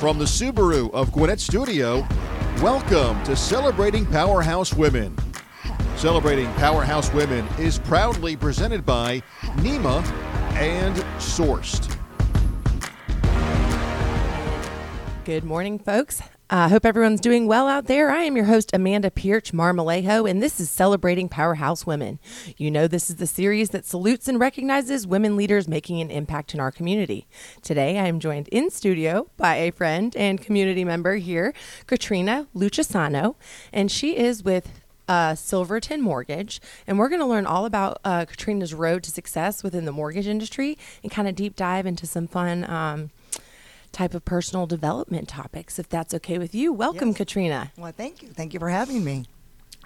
[0.00, 2.08] From the Subaru of Gwinnett Studio,
[2.62, 5.14] welcome to Celebrating Powerhouse Women.
[5.96, 9.22] Celebrating Powerhouse Women is proudly presented by
[9.58, 10.02] NEMA
[10.54, 11.94] and Sourced.
[15.26, 16.22] Good morning, folks.
[16.52, 18.10] I uh, hope everyone's doing well out there.
[18.10, 22.18] I am your host, Amanda Pierce Marmolejo, and this is Celebrating Powerhouse Women.
[22.56, 26.52] You know, this is the series that salutes and recognizes women leaders making an impact
[26.52, 27.28] in our community.
[27.62, 31.54] Today, I am joined in studio by a friend and community member here,
[31.86, 33.36] Katrina Lucisano,
[33.72, 38.24] and she is with uh, Silverton Mortgage, and we're going to learn all about uh,
[38.24, 42.26] Katrina's road to success within the mortgage industry and kind of deep dive into some
[42.26, 42.68] fun.
[42.68, 43.10] Um,
[43.92, 46.72] type of personal development topics, if that's okay with you.
[46.72, 47.18] Welcome, yes.
[47.18, 47.72] Katrina.
[47.76, 48.28] Well, thank you.
[48.28, 49.26] Thank you for having me.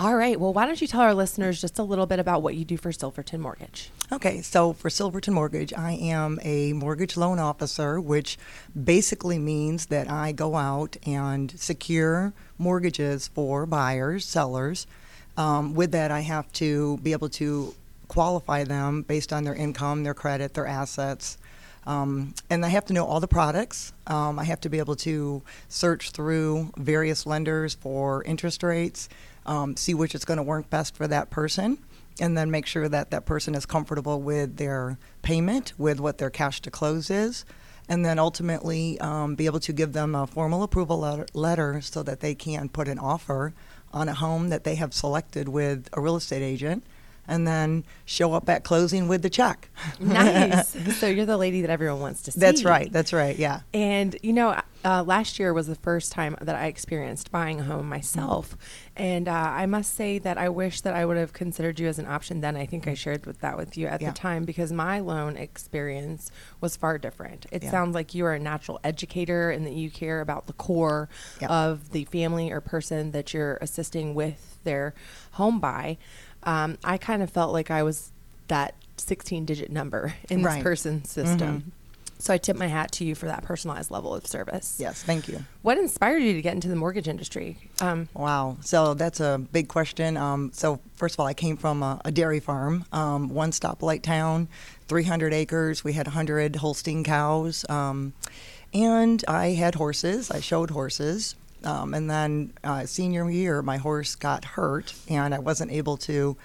[0.00, 0.40] All right.
[0.40, 2.76] Well, why don't you tell our listeners just a little bit about what you do
[2.76, 3.90] for Silverton Mortgage?
[4.10, 4.42] Okay.
[4.42, 8.36] So, for Silverton Mortgage, I am a mortgage loan officer, which
[8.82, 14.88] basically means that I go out and secure mortgages for buyers, sellers.
[15.36, 17.74] Um, with that, I have to be able to
[18.08, 21.38] qualify them based on their income, their credit, their assets,
[21.86, 23.92] um, and I have to know all the products.
[24.06, 29.08] Um, I have to be able to search through various lenders for interest rates,
[29.46, 31.78] um, see which is going to work best for that person,
[32.20, 36.30] and then make sure that that person is comfortable with their payment, with what their
[36.30, 37.44] cash to close is.
[37.86, 42.02] And then ultimately um, be able to give them a formal approval letter, letter so
[42.02, 43.52] that they can put an offer
[43.92, 46.82] on a home that they have selected with a real estate agent
[47.26, 49.70] and then show up at closing with the check.
[50.00, 50.74] nice.
[50.94, 52.40] So you're the lady that everyone wants to see.
[52.40, 52.90] That's right.
[52.92, 53.36] That's right.
[53.36, 53.60] Yeah.
[53.72, 57.64] And you know, uh, last year was the first time that I experienced buying a
[57.64, 58.56] home myself,
[58.96, 61.98] and uh, I must say that I wish that I would have considered you as
[61.98, 62.56] an option then.
[62.56, 64.10] I think I shared with that with you at yeah.
[64.10, 66.30] the time because my loan experience
[66.60, 67.46] was far different.
[67.50, 67.70] It yeah.
[67.70, 71.08] sounds like you are a natural educator and that you care about the core
[71.40, 71.48] yeah.
[71.48, 74.94] of the family or person that you're assisting with their
[75.32, 75.98] home buy
[76.44, 78.12] um, I kind of felt like I was
[78.48, 81.60] that 16 digit number in this person's system.
[81.60, 81.68] Mm-hmm.
[82.18, 84.78] So I tip my hat to you for that personalized level of service.
[84.78, 85.44] Yes, thank you.
[85.62, 87.58] What inspired you to get into the mortgage industry?
[87.82, 90.16] Um, wow, so that's a big question.
[90.16, 94.02] Um, so first of all, I came from a, a dairy farm, um, one stoplight
[94.02, 94.48] town,
[94.88, 95.84] 300 acres.
[95.84, 98.14] We had 100 Holstein cows, um,
[98.72, 100.30] and I had horses.
[100.30, 101.34] I showed horses.
[101.64, 106.36] Um, and then uh, senior year, my horse got hurt, and I wasn't able to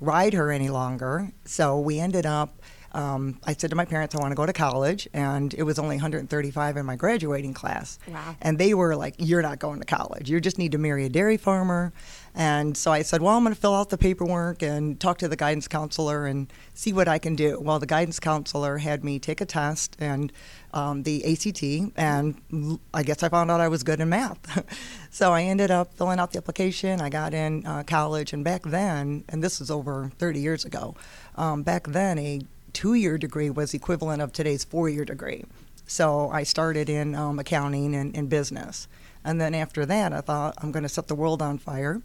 [0.00, 1.32] ride her any longer.
[1.44, 2.62] So we ended up.
[2.92, 5.78] Um, I said to my parents, I want to go to college, and it was
[5.78, 7.98] only 135 in my graduating class.
[8.08, 8.36] Wow.
[8.40, 10.30] And they were like, You're not going to college.
[10.30, 11.92] You just need to marry a dairy farmer.
[12.34, 15.28] And so I said, Well, I'm going to fill out the paperwork and talk to
[15.28, 17.60] the guidance counselor and see what I can do.
[17.60, 20.32] Well, the guidance counselor had me take a test, and
[20.72, 24.64] um, the ACT, and I guess I found out I was good in math.
[25.10, 27.00] so I ended up filling out the application.
[27.00, 30.94] I got in uh, college, and back then, and this is over 30 years ago,
[31.36, 32.40] um, back then a
[32.72, 35.44] two-year degree was equivalent of today's four-year degree.
[35.86, 38.88] So I started in um, accounting and, and business.
[39.24, 42.02] And then after that, I thought I'm going to set the world on fire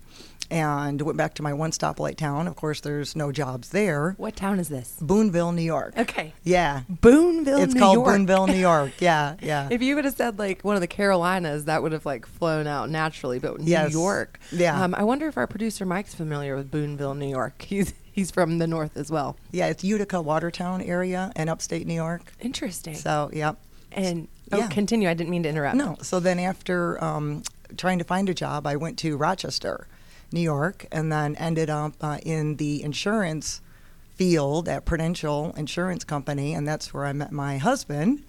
[0.50, 2.48] and went back to my one stoplight town.
[2.48, 4.14] Of course, there's no jobs there.
[4.18, 4.98] What town is this?
[5.02, 5.98] Boonville, New York.
[5.98, 6.34] Okay.
[6.44, 6.82] Yeah.
[6.90, 8.08] Boonville, it's New called York.
[8.08, 8.92] Boonville, New York.
[9.00, 9.68] Yeah, yeah.
[9.70, 12.68] if you would have said like one of the Carolinas, that would have like flown
[12.68, 13.40] out naturally.
[13.40, 13.92] But New yes.
[13.92, 14.40] York.
[14.52, 14.82] Yeah.
[14.82, 17.62] Um, I wonder if our producer Mike's familiar with Boonville, New York.
[17.68, 19.36] He's he's from the north as well.
[19.52, 22.34] Yeah, it's Utica, Watertown area in upstate New York.
[22.40, 22.96] Interesting.
[22.96, 23.58] So, yep.
[23.92, 24.68] And oh, yeah.
[24.68, 25.10] continue.
[25.10, 25.76] I didn't mean to interrupt.
[25.76, 25.98] No.
[26.02, 27.44] So then after um,
[27.78, 29.88] trying to find a job, I went to Rochester,
[30.32, 33.62] New York, and then ended up uh, in the insurance
[34.16, 38.24] field at Prudential Insurance Company, and that's where I met my husband.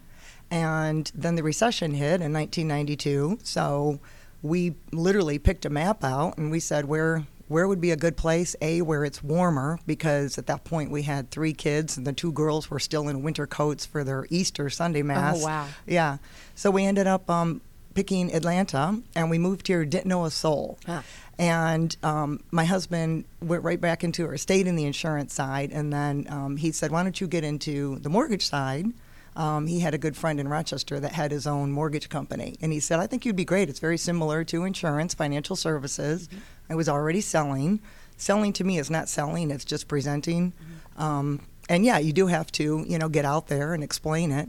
[0.50, 4.00] And then the recession hit in 1992, so
[4.42, 8.16] we literally picked a map out and we said where where would be a good
[8.16, 12.12] place a where it's warmer because at that point we had three kids and the
[12.12, 16.18] two girls were still in winter coats for their easter sunday mass oh wow yeah
[16.54, 17.60] so we ended up um,
[17.94, 20.78] picking Atlanta, and we moved here, didn't know a soul.
[20.86, 21.02] Huh.
[21.38, 25.92] And um, my husband went right back into or stayed in the insurance side, and
[25.92, 28.86] then um, he said, "Why don't you get into the mortgage side?"
[29.36, 32.72] Um, he had a good friend in Rochester that had his own mortgage company, and
[32.72, 33.68] he said, "I think you'd be great.
[33.68, 36.72] It's very similar to insurance, financial services." Mm-hmm.
[36.72, 37.80] I was already selling.
[38.16, 40.52] Selling to me is not selling; it's just presenting.
[40.52, 41.02] Mm-hmm.
[41.02, 44.48] Um, and yeah, you do have to, you know, get out there and explain it.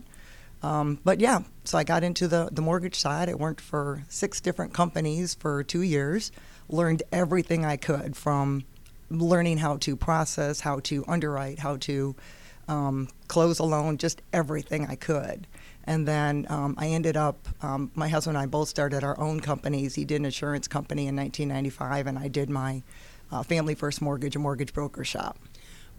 [0.61, 3.29] Um, but yeah, so I got into the, the mortgage side.
[3.29, 6.31] I worked for six different companies for two years,
[6.67, 8.65] learned everything I could from
[9.09, 12.15] learning how to process, how to underwrite, how to
[12.67, 15.47] um, clothes alone, just everything I could.
[15.85, 19.39] And then um, I ended up, um, my husband and I both started our own
[19.39, 19.95] companies.
[19.95, 22.81] He did an insurance company in 1995, and I did my
[23.31, 25.38] uh, Family First Mortgage, a mortgage broker shop.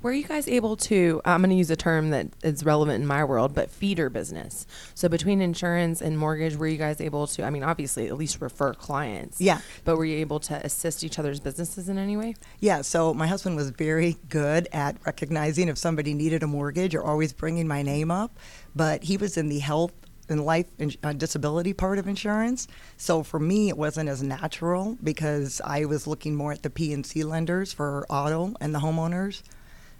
[0.06, 1.20] Were you guys able to?
[1.24, 4.64] I'm going to use a term that is relevant in my world, but feeder business.
[4.94, 7.42] So between insurance and mortgage, were you guys able to?
[7.42, 9.40] I mean, obviously, at least refer clients.
[9.40, 9.62] Yeah.
[9.84, 12.36] But were you able to assist each other's businesses in any way?
[12.60, 17.02] Yeah, so my husband was very good at recognizing if somebody needed a mortgage or
[17.02, 18.38] always bringing my name up,
[18.76, 19.92] but he was in the health
[20.28, 22.68] and life and uh, disability part of insurance.
[22.96, 26.92] So for me, it wasn't as natural because I was looking more at the P
[26.92, 29.42] and C lenders for auto and the homeowners.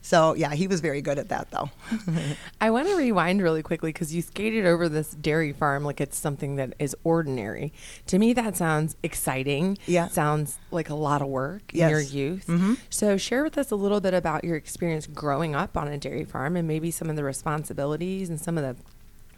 [0.07, 1.69] So yeah, he was very good at that though.
[2.61, 6.17] I want to rewind really quickly because you skated over this dairy farm like it's
[6.17, 7.73] something that is ordinary.
[8.07, 9.79] To me, that sounds exciting.
[9.85, 10.07] Yeah.
[10.07, 12.13] Sounds like a lot of work in your Yes.
[12.13, 12.47] youth.
[12.47, 12.77] Mhm.
[12.89, 16.25] So, share with us a little bit about your experience growing up on a dairy
[16.25, 18.81] farm and maybe some of the responsibilities and some of the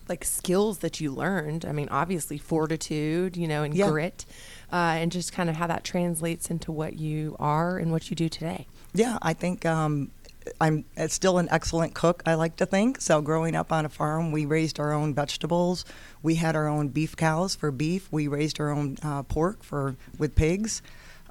[0.06, 1.64] like skills that you learned.
[1.64, 3.88] I mean, obviously fortitude, you know, and Yeah.
[3.88, 4.26] grit,
[4.70, 8.16] uh, and just kind of how that translates into what you are and what you
[8.16, 8.66] do today.
[8.94, 10.10] Yeah, I think um,
[10.60, 13.00] I'm still an excellent cook, I like to think.
[13.00, 15.84] So, growing up on a farm, we raised our own vegetables.
[16.22, 18.08] We had our own beef cows for beef.
[18.10, 20.82] We raised our own uh, pork for with pigs.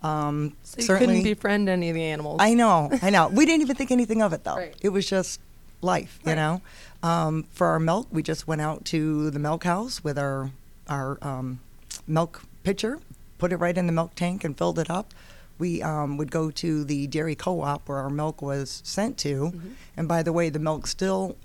[0.04, 2.38] Um, So you certainly, couldn't befriend any of the animals.
[2.42, 3.28] I know, I know.
[3.30, 4.58] We didn't even think anything of it though.
[4.58, 4.76] Right.
[4.82, 5.40] It was just
[5.82, 6.36] life, you Right.
[6.36, 6.62] know.
[7.04, 10.52] Um, for our milk, we just went out to the milk house with our
[10.88, 11.60] our um,
[12.08, 13.00] milk pitcher,
[13.38, 15.14] put it right in the milk tank, and filled it up.
[15.60, 19.70] We um, would go to the dairy co-op where our milk was sent to, Mm-hmm.
[19.98, 21.36] and by the way, the milk still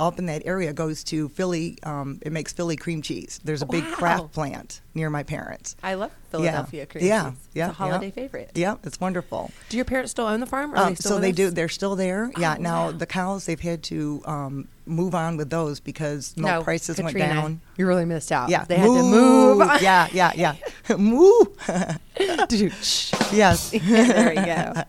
[0.00, 1.78] up in that area goes to Philly.
[1.84, 3.38] Um, it makes Philly cream cheese.
[3.44, 3.92] There's a big Wow.
[3.94, 5.76] Kraft plant near my parents.
[5.84, 7.38] I love Philadelphia cream yeah, cheese.
[7.54, 8.12] yeah, it's a holiday yeah.
[8.12, 8.50] favorite.
[8.56, 9.52] Yeah, it's wonderful.
[9.68, 10.74] Do your parents still own the farm?
[10.74, 11.36] Or Um, they still so they us?
[11.36, 11.50] do.
[11.50, 12.32] They're still there.
[12.36, 12.56] Yeah.
[12.58, 12.90] Oh, now wow.
[12.92, 17.18] the cows they've had to um, move on with those because milk no, prices Katrina,
[17.18, 17.60] went down.
[17.76, 18.50] You really missed out.
[18.50, 19.58] Yeah, they had to move.
[19.80, 20.54] yeah, yeah, yeah.
[22.48, 22.72] Dude,
[23.32, 23.70] yes.
[23.82, 24.82] there you go.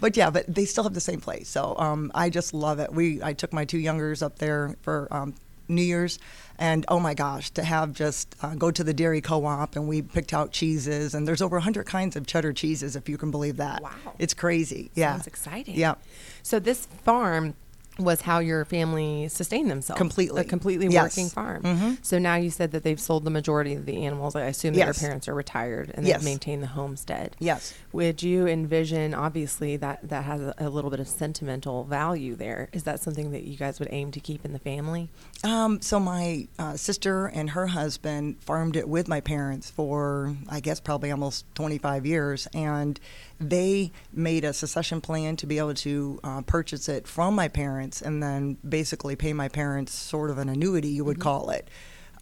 [0.00, 1.48] but yeah, but they still have the same place.
[1.48, 2.92] So um, I just love it.
[2.92, 5.34] We I took my two youngers up there for um,
[5.68, 6.18] New Year's,
[6.58, 10.02] and oh my gosh, to have just uh, go to the dairy co-op and we
[10.02, 13.56] picked out cheeses, and there's over hundred kinds of cheddar cheeses, if you can believe
[13.56, 13.82] that.
[13.82, 13.90] Wow.
[14.18, 14.90] it's crazy.
[14.94, 15.74] Yeah, it's exciting.
[15.74, 15.96] Yeah.
[16.42, 17.54] So this farm
[17.98, 19.98] was how your family sustained themselves.
[19.98, 20.42] Completely.
[20.42, 21.02] A completely Yes.
[21.16, 21.62] working farm.
[21.62, 21.98] Mhm.
[22.02, 24.36] So now you said that they've sold the majority of the animals.
[24.36, 26.18] I assume that your parents are retired and Yes.
[26.18, 27.36] they've maintained the homestead.
[27.38, 27.72] Yes.
[27.92, 32.68] Would you envision, obviously, that that has a, a little bit of sentimental value there?
[32.72, 35.08] Is that something that you guys would aim to keep in the family?
[35.42, 40.60] Um, so my uh, sister and her husband farmed it with my parents for, I
[40.60, 43.00] guess, probably almost 25 years, and
[43.38, 48.00] they made a succession plan to be able to uh, purchase it from my parents
[48.02, 51.68] and then basically pay my parents sort of an annuity, you would call it.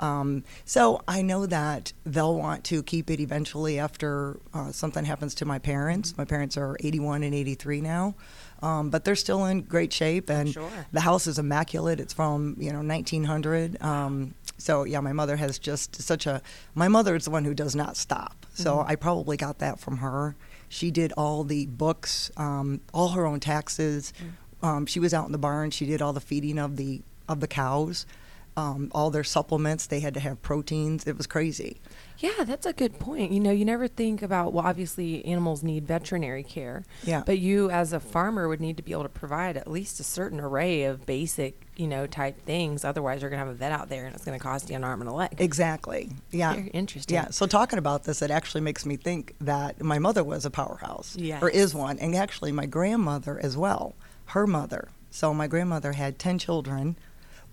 [0.01, 5.37] Um, so I know that they'll want to keep it eventually after uh, something happens
[5.37, 6.19] to my parents.
[6.19, 8.17] My parents are 81 and 83 now,
[8.61, 10.69] um, but they're still in great shape, and Sure.
[10.93, 12.01] the house is immaculate.
[12.01, 13.81] It's from you know 1900.
[13.81, 16.43] Um, so yeah, my mother has just such a.
[16.75, 18.47] My mother is the one who does not stop.
[18.55, 20.35] So I probably got that from her.
[20.75, 24.13] She did all the books, um, all her own taxes.
[24.61, 25.71] Um, she was out in the barn.
[25.71, 28.07] She did all the feeding of the of the cows.
[28.57, 29.87] Um, all their supplements.
[29.87, 31.09] They had to have proteins.
[31.09, 31.81] It was crazy.
[32.19, 33.33] Yeah, that's a good point.
[33.33, 36.85] You know, you never think about, well, obviously animals need veterinary care.
[37.03, 37.25] Yeah.
[37.27, 40.05] But you, as a farmer, would need to be able to provide at least a
[40.05, 42.85] certain array of basic, you know, type things.
[42.85, 44.77] Otherwise, you're going to have a vet out there and it's going to cost you
[44.77, 45.35] an arm and a leg.
[45.39, 46.13] Exactly.
[46.31, 46.55] Yeah.
[46.55, 47.17] Very interesting.
[47.17, 47.31] Yeah.
[47.31, 51.19] So talking about this, it actually makes me think that my mother was a powerhouse,
[51.43, 53.97] or is one, and actually my grandmother as well.
[54.27, 54.91] Her mother.
[55.11, 56.97] So my grandmother had ten children,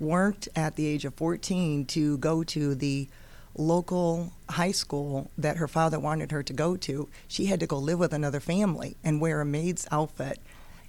[0.01, 3.08] weren't at the age of fourteen to go to the
[3.55, 7.08] local high school that her father wanted her to go to.
[7.27, 10.39] She had to go live with another family and wear a maid's outfit,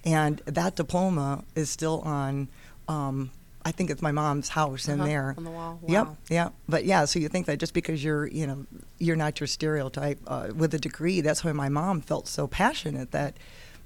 [0.03, 2.47] and that diploma is still on.
[2.87, 3.31] Um,
[3.65, 5.33] I think it's my mom's house in Uh-huh, there.
[5.37, 5.79] on the wall.
[5.87, 6.05] Yep.
[6.07, 6.17] Wow.
[6.29, 8.65] Yeah, but yeah, so you think that just because you're, you know,
[8.99, 13.11] you're not your stereotype uh, with a degree, that's why my mom felt so passionate
[13.11, 13.37] that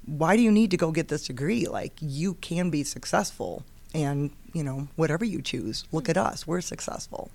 [0.04, 1.66] why do you need to go get this degree?
[1.68, 3.62] Like you can be successful,
[3.94, 7.30] and you know whatever you choose, look at us, we're successful.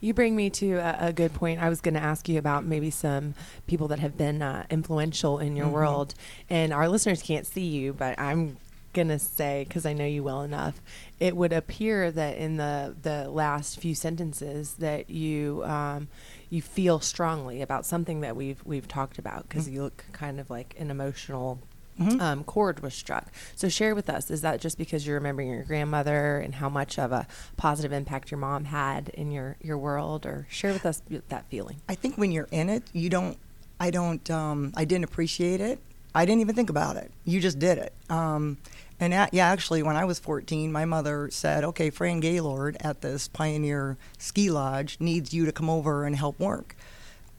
[0.00, 1.60] You bring me to a, a good point.
[1.60, 3.34] I was going to ask you about maybe some
[3.66, 5.72] people that have been uh, influential in your Mhm.
[5.72, 6.14] world,
[6.48, 8.58] and our listeners can't see you, but I'm
[8.94, 10.80] going to say because I know you well enough,
[11.20, 16.08] it would appear that in the the last few sentences that you um,
[16.48, 20.48] you feel strongly about something that we've we've talked about because you look kind of
[20.48, 21.58] like an emotional
[22.00, 23.26] um, chord was struck.
[23.56, 24.30] So share with us.
[24.30, 27.26] Is that just because you're remembering your grandmother and how much of a
[27.56, 31.80] positive impact your mom had in your your world, or share with us that feeling?
[31.88, 33.36] I think when you're in it, you don't.
[33.80, 34.28] I don't.
[34.30, 35.78] Um, I didn't appreciate it.
[36.14, 37.12] I didn't even think about it.
[37.24, 37.92] You just did it.
[38.10, 38.58] Um,
[38.98, 43.02] and at, yeah, actually, when I was 14, my mother said, "Okay, Fran Gaylord at
[43.02, 46.76] this Pioneer Ski Lodge needs you to come over and help work."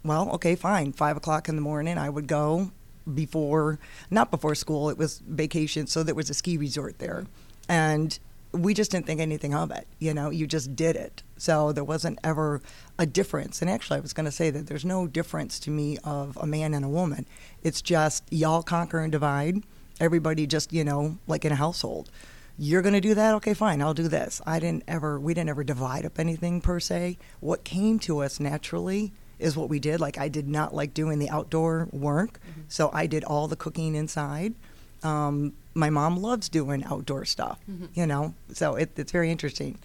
[0.03, 0.93] Well, okay, fine.
[0.93, 2.71] Five o'clock in the morning, I would go
[3.15, 4.89] before, not before school.
[4.89, 7.25] It was vacation, so there was a ski resort there,
[7.67, 8.17] and
[8.51, 9.87] we just didn't think anything of it.
[9.99, 11.21] You know, you just did it.
[11.37, 12.61] So there wasn't ever
[12.97, 13.61] a difference.
[13.61, 16.47] And actually, I was going to say that there's no difference to me of a
[16.47, 17.25] man and a woman.
[17.63, 19.63] It's just y'all conquer and divide.
[19.99, 22.09] Everybody just, you know, like in a household.
[22.57, 23.35] You're going to do that?
[23.35, 23.81] Okay, fine.
[23.81, 24.41] I'll do this.
[24.45, 27.17] I didn't ever, we didn't ever divide up anything per se.
[27.39, 29.99] What came to us naturally is what we did.
[29.99, 32.39] Like, I did not like doing the outdoor work.
[32.39, 32.61] Mm-hmm.
[32.67, 34.53] So I did all the cooking inside.
[35.01, 37.85] Um, my mom loves doing outdoor stuff, mm-hmm.
[37.93, 39.79] you know, so it, it's very interesting.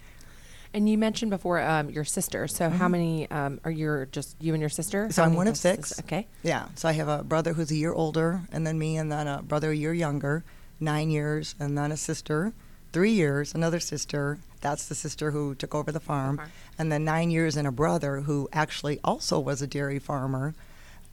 [0.73, 2.49] And you mentioned before um, your sister.
[2.49, 2.77] So mm-hmm.
[2.77, 4.07] how many um, are you?
[4.11, 5.09] Just you and your sister?
[5.09, 5.89] So how I'm one of six.
[5.89, 6.05] Sisters?
[6.05, 6.27] Okay.
[6.43, 6.65] Yeah.
[6.75, 9.41] So I have a brother who's a year older, and then me, and then a
[9.41, 10.43] brother a year younger,
[10.81, 12.51] nine years, and then a sister,
[12.95, 14.39] three years, another sister.
[14.61, 16.51] That's the sister who took over the farm, farm.
[16.79, 20.55] and then nine years, and a brother who actually also was a dairy farmer.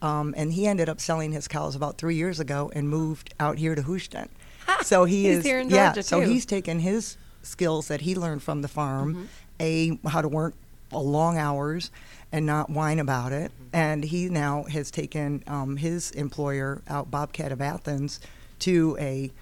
[0.01, 3.57] Um, and he ended up selling his cows about three years ago and moved out
[3.57, 4.29] here to Houston.
[4.81, 5.89] so he he's is here in yeah.
[5.89, 9.27] Georgia so he's taken his skills that he learned from the farm,
[9.59, 9.99] mm-hmm.
[10.05, 10.53] a how to work
[10.93, 11.91] long hours
[12.31, 13.51] and not whine about it.
[13.51, 13.75] Mm-hmm.
[13.75, 18.21] And he now has taken um, his employer out Bobcat of Athens
[18.59, 19.33] to a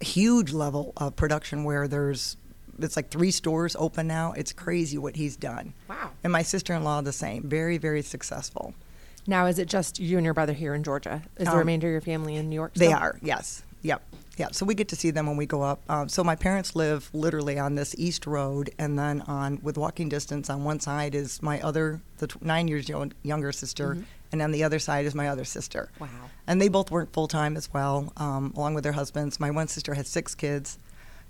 [0.00, 2.36] huge level of production where there's
[2.78, 4.32] it's like three stores open now.
[4.32, 5.74] It's crazy what he's done.
[5.88, 6.10] Wow.
[6.24, 7.42] And my sister-in-law the same.
[7.42, 8.74] Very very successful.
[9.26, 11.22] Now, is it just you and your brother here in Georgia?
[11.36, 12.72] Is um, the remainder of your family in New York?
[12.74, 12.88] Still?
[12.88, 13.18] They are.
[13.22, 13.62] Yes.
[13.82, 14.02] Yep.
[14.36, 15.82] Yeah, so we get to see them when we go up.
[15.90, 20.08] Um, so my parents live literally on this east road, and then on with walking
[20.08, 24.02] distance on one side is my other, the t- nine years young, younger sister, mm-hmm.
[24.32, 25.90] and on the other side is my other sister.
[25.98, 26.08] Wow!
[26.46, 29.38] And they both work full time as well, um, along with their husbands.
[29.38, 30.78] My one sister has six kids.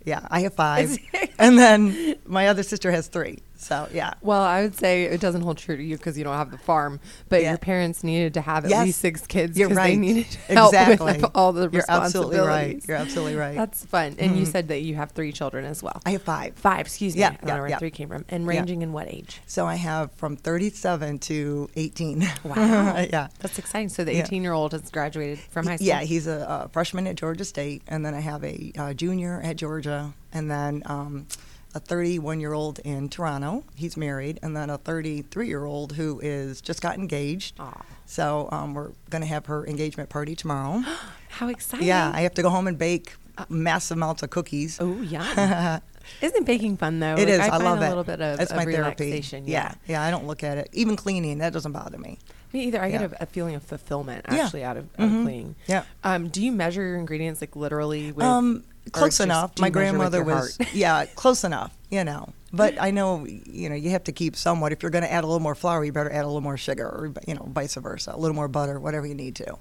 [0.04, 0.96] Yeah, I have five,
[1.38, 3.40] and then my other sister has three.
[3.60, 4.14] So yeah.
[4.22, 6.58] Well, I would say it doesn't hold true to you because you don't have the
[6.58, 6.98] farm,
[7.28, 7.50] but yeah.
[7.50, 8.86] your parents needed to have at yes.
[8.86, 9.90] least six kids because right.
[9.90, 11.12] they needed help exactly.
[11.12, 12.82] with all the You're absolutely right.
[12.88, 13.54] You're absolutely right.
[13.54, 14.16] That's fun.
[14.18, 14.36] And mm-hmm.
[14.36, 16.00] you said that you have three children as well.
[16.06, 16.54] I have five.
[16.54, 16.86] Five.
[16.86, 17.20] Excuse me.
[17.20, 17.28] Yeah.
[17.28, 17.78] I don't yeah, know where yeah.
[17.78, 18.24] three came from.
[18.30, 18.86] And ranging yeah.
[18.86, 19.40] in what age?
[19.46, 22.20] So I have from 37 to 18.
[22.44, 22.56] Wow.
[23.10, 23.28] yeah.
[23.40, 23.90] That's exciting.
[23.90, 25.86] So the 18 year old has graduated from high school.
[25.86, 29.40] Yeah, he's a, a, freshman at Georgia State, and then I have a, a junior
[29.44, 30.82] at Georgia, and then.
[30.86, 31.26] Um,
[31.74, 33.64] a 31 year old in Toronto.
[33.74, 37.56] He's married, and then a 33 year old who is just got engaged.
[37.58, 37.82] Aww.
[38.06, 40.82] So um, we're going to have her engagement party tomorrow.
[41.28, 41.86] How exciting!
[41.86, 44.78] Yeah, I have to go home and bake uh, massive amounts of cookies.
[44.80, 45.78] Oh, yeah.
[46.20, 47.14] Isn't baking fun though?
[47.14, 47.38] It like, is.
[47.40, 47.88] I, I love a it.
[47.88, 49.44] little bit of, That's of my relaxation.
[49.44, 49.52] therapy.
[49.52, 49.74] Yeah.
[49.86, 50.68] yeah, I don't look at it.
[50.72, 52.18] Even cleaning, that doesn't bother me.
[52.52, 52.82] Me either.
[52.82, 52.98] I Yeah.
[52.98, 54.38] get a, a feeling of fulfillment Yeah.
[54.38, 55.22] actually out of, out of Mhm.
[55.22, 55.54] cleaning.
[55.68, 55.84] Yeah.
[56.02, 58.26] Um, do you measure your ingredients like literally with?
[58.26, 59.58] Um, close enough.
[59.58, 61.76] My you measure with grandmother was, yeah, close enough.
[61.90, 64.70] You know, but I know, you know, you have to keep somewhat.
[64.72, 66.56] If you're going to add a little more flour, you better add a little more
[66.56, 69.56] sugar, or you know, vice versa, a little more butter, whatever you need to.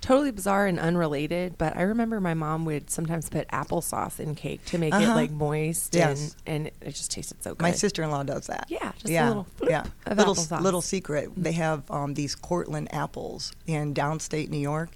[0.00, 4.64] totally bizarre and unrelated, but I remember my mom would sometimes put applesauce in cake
[4.66, 5.14] to make it Uh-huh.
[5.14, 6.36] like moist Yes.
[6.46, 7.60] and, and it just tasted so good.
[7.62, 8.66] My sister-in-law does that.
[8.68, 9.84] Yeah, just a little yeah.
[10.08, 10.60] little applesauce.
[10.62, 11.30] little secret.
[11.36, 14.90] They have um, these Cortland apples in downstate New York,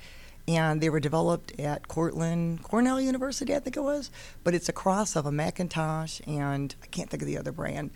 [0.48, 4.10] and they were developed at Cortland Cornell University, I think it was.
[4.44, 7.90] But it's a cross of a McIntosh and I can't think of the other brand.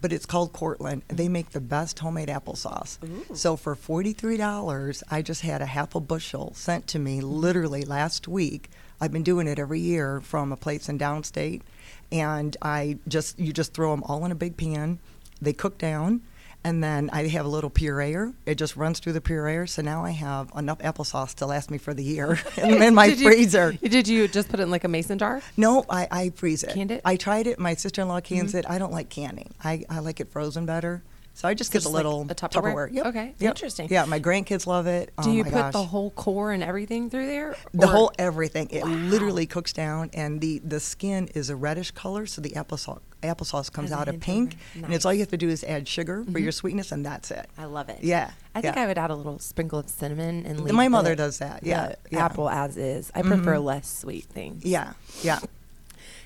[0.00, 1.02] But it's called Cortland.
[1.06, 2.98] They make the best homemade applesauce.
[3.04, 3.36] Ooh.
[3.36, 7.30] So for forty-three dollars, I just had a half a bushel sent to me mm-hmm.
[7.30, 8.68] literally last week.
[9.00, 11.62] I've been doing it every year from a place in downstate,
[12.10, 14.98] and I just you just throw them all in a big pan.
[15.40, 16.22] They cook down,
[16.64, 18.32] and then I have a little pureer.
[18.46, 19.68] It just runs through the pureer.
[19.68, 23.08] So now I have enough applesauce to last me for the year in, in my
[23.08, 23.72] Did you- freezer.
[23.72, 25.42] Did you just put it in like a mason jar?
[25.56, 26.74] No, I, I freeze it.
[26.74, 27.00] Canned it?
[27.04, 27.58] I tried it.
[27.58, 28.58] My sister-in-law cans Mhm.
[28.60, 28.66] it.
[28.68, 29.52] I don't like canning.
[29.62, 31.02] I, I like it frozen better.
[31.34, 32.92] So I just So get just a like little a Tupperware?
[32.92, 33.06] Yep.
[33.06, 33.50] Okay, Yep.
[33.50, 33.88] interesting.
[33.90, 35.12] Yeah, my grandkids love it.
[35.22, 35.72] Do oh you put gosh.
[35.72, 37.56] the whole core and everything through there?
[37.72, 38.68] The Or- whole everything.
[38.70, 38.90] It Wow.
[38.90, 43.70] literally cooks down, and the, the skin is a reddish color, so the applesauce applesauce
[43.72, 44.84] comes out a of pink, red.
[44.86, 46.42] and it's all you have to do is add sugar for Mhm.
[46.42, 47.48] your sweetness, and that's it.
[47.56, 47.98] I love it.
[48.02, 48.82] Yeah, I think yeah.
[48.82, 51.62] I would add a little sprinkle of cinnamon and leave My mother the- does that.
[51.62, 52.24] Yeah, yeah.
[52.24, 53.12] apple as is.
[53.14, 53.64] I prefer Mhm.
[53.64, 54.64] less sweet things.
[54.64, 55.38] Yeah, yeah.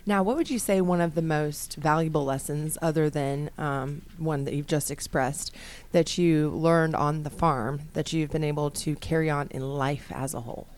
[0.08, 4.44] Now, what would you say one of the most valuable lessons, other than um, one
[4.44, 5.52] that you've just expressed,
[5.90, 10.12] that you learned on the farm that you've been able to carry on in life
[10.14, 10.68] as a whole?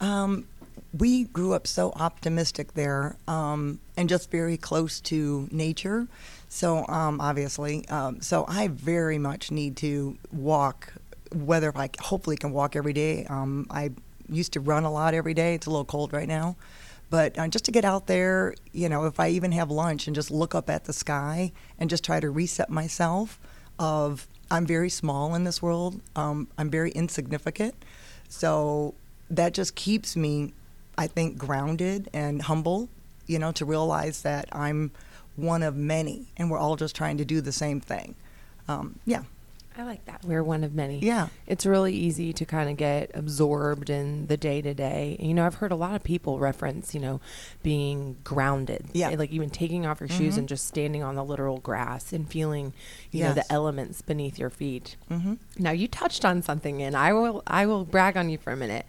[0.00, 0.46] Um,
[0.98, 6.08] we grew up so optimistic there um, and just very close to nature.
[6.48, 10.92] So um, obviously, um, so I very much need to walk.
[11.32, 13.24] Whether I hopefully can walk every day.
[13.26, 13.92] Um, I
[14.28, 15.54] used to run a lot every day.
[15.54, 16.56] It's a little cold right now,
[17.12, 20.16] but uh, just to get out there, you know, if I even have lunch and
[20.16, 23.38] just look up at the sky and just try to reset myself
[23.78, 26.00] of I'm very small in this world.
[26.16, 27.74] Um, I'm very insignificant.
[28.30, 28.94] So
[29.28, 30.54] that just keeps me,
[30.96, 32.88] I think, grounded and humble,
[33.26, 34.90] you know, to realize that I'm
[35.36, 38.14] one of many and we're all just trying to do the same thing.
[38.68, 39.24] Um, yeah.
[39.76, 40.24] I like that.
[40.24, 40.98] We're one of many.
[41.00, 41.28] Yeah.
[41.46, 45.16] It's really easy to kind of get absorbed in the day to day.
[45.20, 47.20] You know, I've heard a lot of people reference, you know,
[47.62, 48.86] being grounded.
[48.92, 49.10] Yeah.
[49.10, 52.72] Like even taking off your shoes and just standing on the literal grass and feeling,
[53.10, 54.96] you know, the elements beneath your feet.
[55.08, 58.52] hmm Now you touched on something, and I will I will brag on you for
[58.52, 58.86] a minute.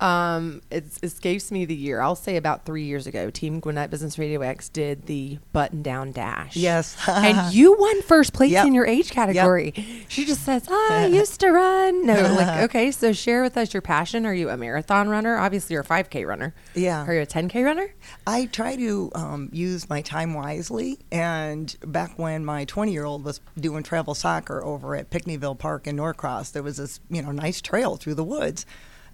[0.00, 2.00] Um, it escapes me the year.
[2.00, 6.12] I'll say about three years ago, Team Gwinnett Business Radio X did the button down
[6.12, 6.54] dash.
[6.56, 6.96] Yes.
[7.08, 8.66] and you won first place Yep.
[8.66, 9.72] in your age category.
[10.08, 13.74] She just says, oh, "I used to run." No, like okay, so share with us
[13.74, 14.24] your passion.
[14.24, 15.36] Are you a marathon runner?
[15.36, 16.54] Obviously, you're a 5K runner.
[16.74, 17.04] Yeah.
[17.04, 17.92] Are you a 10K runner?
[18.26, 20.98] I try to um, use my time wisely.
[21.10, 25.86] And back when my 20 year old was doing travel soccer over at Pinckneyville Park
[25.86, 28.64] in Norcross, there was this you know nice trail through the woods.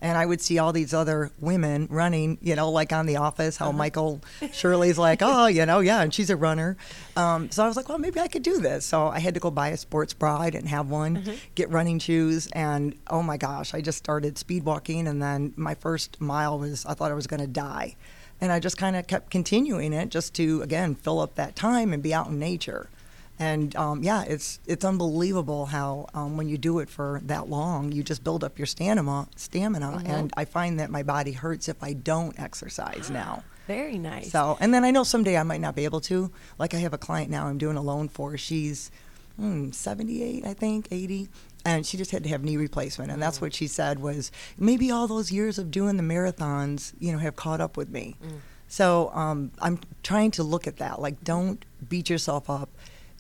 [0.05, 3.57] And I would see all these other women running, you know, like on The Office,
[3.57, 4.21] how Michael
[4.53, 6.77] Shirley's like, oh, you know, yeah, and she's a runner.
[7.17, 8.85] Um, so I was like, well, maybe I could do this.
[8.85, 10.39] So I had to go buy a sports bra.
[10.39, 14.65] I didn't have one, get running shoes, and oh my gosh, I just started speed
[14.65, 15.09] walking.
[15.09, 17.97] And then my first mile was, I thought I was going to die
[18.41, 21.95] and I just kind of kept continuing it just to again fill up that time
[21.95, 22.89] and be out in nature.
[23.39, 27.91] And um, yeah, it's it's unbelievable how um, when you do it for that long,
[27.91, 29.29] you just build up your stamina.
[29.37, 33.43] Stamina, and I find that my body hurts if I don't exercise now.
[33.67, 34.31] Very nice.
[34.31, 36.31] So, and then I know someday I might not be able to.
[36.59, 38.37] Like I have a client now I'm doing a loan for.
[38.37, 38.91] She's
[39.37, 41.29] hmm, 78, I think, 80.
[41.65, 43.11] And she just had to have knee replacement.
[43.11, 47.11] And that's what she said was maybe all those years of doing the marathons, you
[47.11, 48.17] know, have caught up with me.
[48.69, 51.01] So um, I'm trying to look at that.
[51.01, 52.69] Like, don't beat yourself up.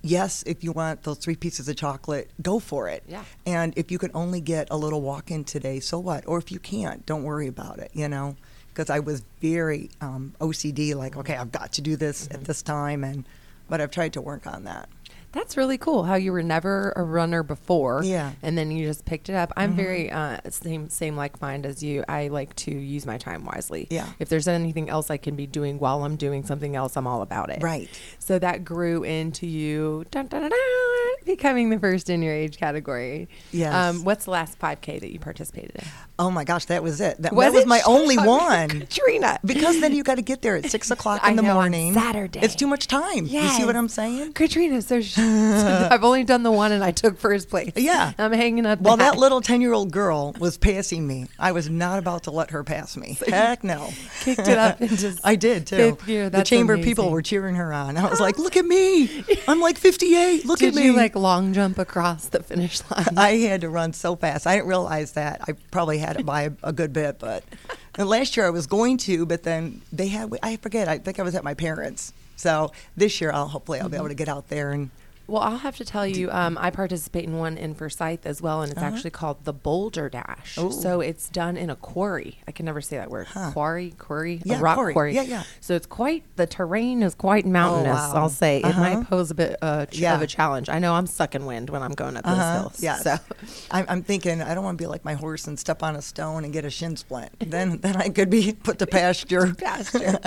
[0.05, 3.03] Yes, if you want those three pieces of chocolate, go for it.
[3.09, 3.25] Yeah.
[3.47, 6.25] And if you can only get a little walk in today, so what?
[6.27, 8.37] Or if you can't, don't worry about it, you know?
[8.69, 12.35] Because I was very um, OCD, like, okay, I've got to do this Mm-hmm.
[12.35, 13.03] at this time.
[13.03, 13.25] and
[13.69, 14.89] But I've tried to work on that.
[15.35, 16.05] That's really cool.
[16.05, 18.31] How you were never a runner before, Yeah.
[18.31, 18.47] Mm-hmm.
[18.47, 19.53] and then you just picked it up.
[19.57, 22.05] I'm very uh, same same like mind as you.
[22.09, 23.89] I like to use my time wisely.
[23.91, 24.09] Yeah.
[24.21, 27.21] If there's anything else I can be doing while I'm doing something else, I'm all
[27.23, 27.63] about it.
[27.63, 27.89] Right.
[28.19, 32.59] So that grew into you dun, dun, dun, dun, becoming the first in your age
[32.59, 33.29] category.
[33.53, 33.75] Yes.
[33.75, 35.85] Um, what's the last 5K that you participated in?
[36.19, 37.21] Oh my gosh, that was it.
[37.23, 37.69] That Was that was it?
[37.69, 38.69] my only one.
[38.81, 39.39] Katrina.
[39.45, 41.95] Because then you got to get there at six o'clock in the know, morning.
[41.95, 42.41] Saturday.
[42.41, 43.27] It's too much time.
[43.27, 44.33] You see what I'm saying?
[44.35, 47.73] Katrina, so, sh- so I've only done the one and I took first place.
[47.77, 48.13] Yeah.
[48.19, 48.81] I'm hanging up.
[48.81, 51.27] Well, that little 10 year old girl was passing me.
[51.39, 53.19] I was not about to let her pass me.
[53.27, 53.91] Heck no.
[54.21, 55.97] kicked it up into I did too.
[55.97, 57.97] fifth the That's chamber people were cheering her on.
[57.97, 59.25] I was like, look at me.
[59.49, 60.45] I'm like 58.
[60.45, 60.85] Look Did at me.
[60.85, 63.17] you like long jump across the finish line?
[63.17, 64.47] I had to run so fast.
[64.47, 65.41] I didn't realize that.
[65.47, 67.45] I probably had it by a, a good bit, but
[67.95, 70.37] and last year I was going to, but then they had.
[70.43, 70.89] I forget.
[70.89, 72.13] I think I was at my parents.
[72.37, 74.01] So this year I'll hopefully I'll be mm-hmm.
[74.01, 74.91] able to get out there and
[75.27, 78.61] Well, I'll have to tell you, um, I participate in one in Forsyth as well,
[78.63, 80.59] and it's actually called the Boulder Dash.
[80.59, 80.67] Uh-huh.
[80.69, 80.73] Ooh.
[80.73, 82.39] So it's done in a quarry.
[82.47, 83.27] I can never say that word.
[83.29, 83.51] Huh.
[83.53, 84.93] Quarry, quarry, Yeah, a rock quarry.
[84.93, 85.15] quarry.
[85.15, 85.43] Yeah, yeah.
[85.61, 87.95] So it's quite the terrain is quite mountainous.
[87.97, 88.13] wow.
[88.15, 88.81] I'll say it Uh-huh.
[88.81, 90.15] might pose a bit uh, ch- Yeah.
[90.15, 90.69] of a challenge.
[90.69, 92.61] I know I'm sucking wind when I'm going up those Uh-huh.
[92.61, 92.83] hills.
[92.83, 93.03] Yes.
[93.05, 93.17] So
[93.71, 96.03] I'm, I'm thinking I don't want to be like my horse and step on a
[96.03, 97.33] stone and get a shin splint.
[97.41, 99.55] then then I could be put to pasture.
[99.59, 100.19] pasture.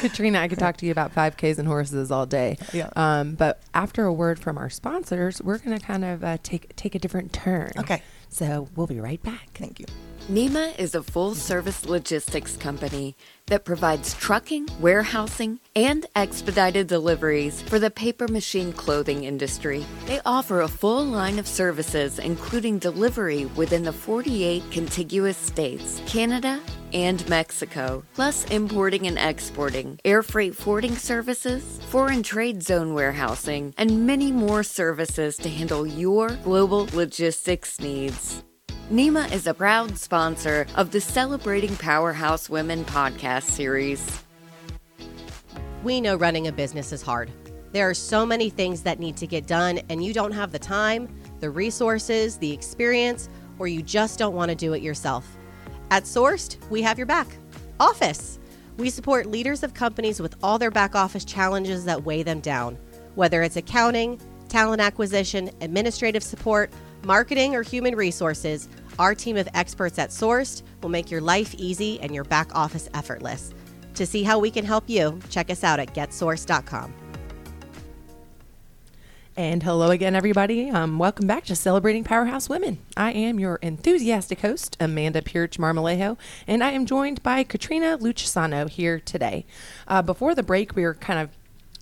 [0.00, 2.56] Katrina, I could talk to you about 5Ks and horses all day.
[2.72, 2.88] Yeah.
[2.96, 6.74] Um, but after a word from our sponsors, we're going to kind of uh, take
[6.76, 7.72] take a different turn.
[7.78, 8.02] Okay.
[8.28, 9.50] So we'll be right back.
[9.54, 9.86] Thank you.
[10.28, 17.80] NEMA is a full service logistics company that provides trucking, warehousing, and expedited deliveries for
[17.80, 19.84] the paper machine clothing industry.
[20.06, 26.60] They offer a full line of services, including delivery within the 48 contiguous states, Canada,
[26.92, 34.06] and Mexico, plus importing and exporting, air freight forwarding services, foreign trade zone warehousing, and
[34.06, 38.44] many more services to handle your global logistics needs.
[38.90, 44.22] NEMA is a proud sponsor of the Celebrating Powerhouse Women podcast series.
[45.82, 47.30] We know running a business is hard.
[47.72, 50.58] There are so many things that need to get done, and you don't have the
[50.58, 51.08] time,
[51.40, 55.38] the resources, the experience, or you just don't want to do it yourself.
[55.90, 57.28] At Sourced, we have your back.
[57.80, 58.38] Office.
[58.76, 62.78] We support leaders of companies with all their back office challenges that weigh them down.
[63.14, 66.70] Whether it's accounting, talent acquisition, administrative support,
[67.04, 68.68] marketing, or human resources,
[68.98, 72.88] our team of experts at Sourced will make your life easy and your back office
[72.94, 73.52] effortless.
[73.94, 76.94] To see how we can help you, check us out at getsourced.com.
[79.34, 80.68] And hello again, everybody.
[80.68, 82.80] Um, welcome back to Celebrating Powerhouse Women.
[82.98, 88.68] I am your enthusiastic host, Amanda Pierce Marmolejo, and I am joined by Katrina Lucisano
[88.68, 89.46] here today.
[89.88, 91.30] Uh, before the break, we were kind of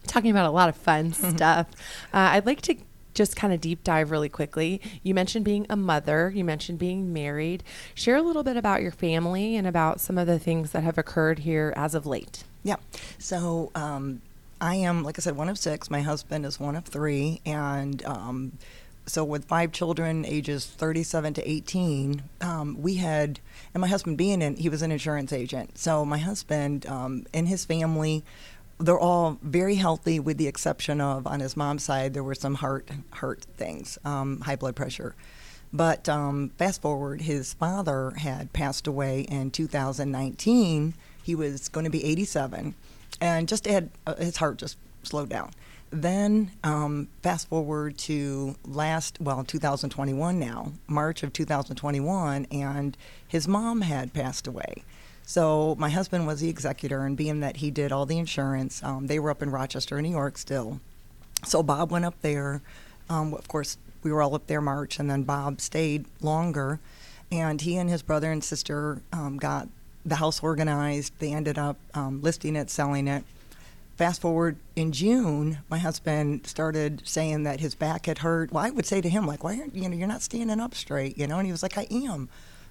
[0.07, 1.67] talking about a lot of fun stuff.
[2.15, 2.77] Uh, I'd like to
[3.15, 4.81] just kind of deep dive really quickly.
[5.03, 7.65] You mentioned being a mother, you mentioned being married.
[7.97, 10.99] Share a little bit about your family and about some of the things that have
[10.99, 12.45] occurred here as of late.
[12.63, 12.77] Yeah.
[13.19, 14.23] So um,
[14.61, 15.91] I am, like I said, one of six.
[15.91, 18.53] My husband is one of three, and um,
[19.07, 23.41] so with five children, ages 37 to 18, um, we had,
[23.73, 25.79] and my husband being in, he was an insurance agent.
[25.79, 28.23] So my husband um, and his family,
[28.79, 32.57] they're all very healthy, with the exception of on his mom's side, there were some
[32.57, 35.15] heart heart things, um, high blood pressure.
[35.73, 40.95] But um, fast forward, his father had passed away in 2019.
[41.23, 42.75] He was going to be 87,
[43.21, 45.51] and just had uh, his heart just slowed down.
[45.91, 53.81] Then um, fast forward to last, well, 2021 now, March of 2021, and his mom
[53.81, 54.85] had passed away.
[55.25, 59.09] So my husband was the executor, and being that he did all the insurance, um,
[59.09, 60.81] they were up in Rochester, New York still.
[61.45, 62.63] So Bob went up there.
[63.09, 66.79] Um, of course, we were all up there March, and then Bob stayed longer,
[67.33, 69.69] and he and his brother and sister um, got
[70.05, 71.13] the house organized.
[71.19, 73.25] They ended up um, listing it, selling it.
[73.97, 78.51] Fast forward in June, my husband started saying that his back had hurt.
[78.51, 80.75] Well, I would say to him like, "Why aren't you know you're not standing up
[80.75, 82.31] straight?" You know, and he was like, "I am,"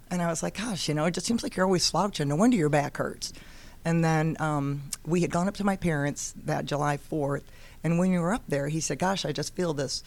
[0.10, 2.30] and I was like, "Gosh, you know, it just seems like you're always slouching.
[2.30, 3.32] No wonder your back hurts."
[3.86, 7.44] And then um, we had gone up to my parents that July 4th,
[7.84, 10.04] and when we were up there, he said, "Gosh, I just feel this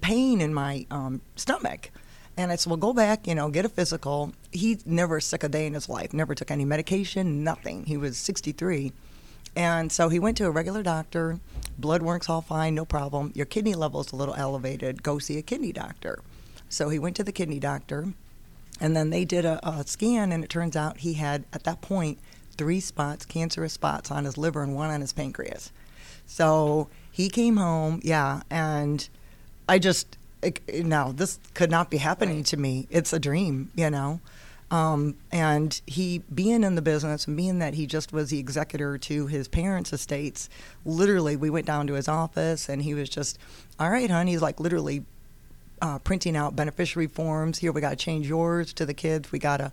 [0.00, 1.90] pain in my um, stomach."
[2.36, 4.32] And I said, well, go back, you know, get a physical.
[4.50, 7.84] He never sick a day in his life, never took any medication, nothing.
[7.84, 8.92] He was 63.
[9.56, 11.40] And so he went to a regular doctor.
[11.78, 13.32] Blood works all fine, no problem.
[13.34, 15.02] Your kidney level's a little elevated.
[15.02, 16.22] Go see a kidney doctor.
[16.68, 18.14] So he went to the kidney doctor,
[18.80, 21.80] and then they did a, a scan, and it turns out he had, at that
[21.80, 22.18] point,
[22.56, 25.72] three spots, cancerous spots on his liver and one on his pancreas.
[26.26, 29.08] So he came home, yeah, and
[29.68, 30.16] I just,
[30.74, 32.86] no, this could not be happening to me.
[32.90, 34.20] It's a dream, you know.
[34.70, 38.98] Um, and he, being in the business and being that he just was the executor
[38.98, 40.48] to his parents' estates,
[40.84, 43.38] literally, we went down to his office and he was just,
[43.80, 44.30] all right, honey.
[44.30, 45.04] He's like literally
[45.82, 47.58] uh, printing out beneficiary forms.
[47.58, 49.32] Here, we got to change yours to the kids.
[49.32, 49.72] We got to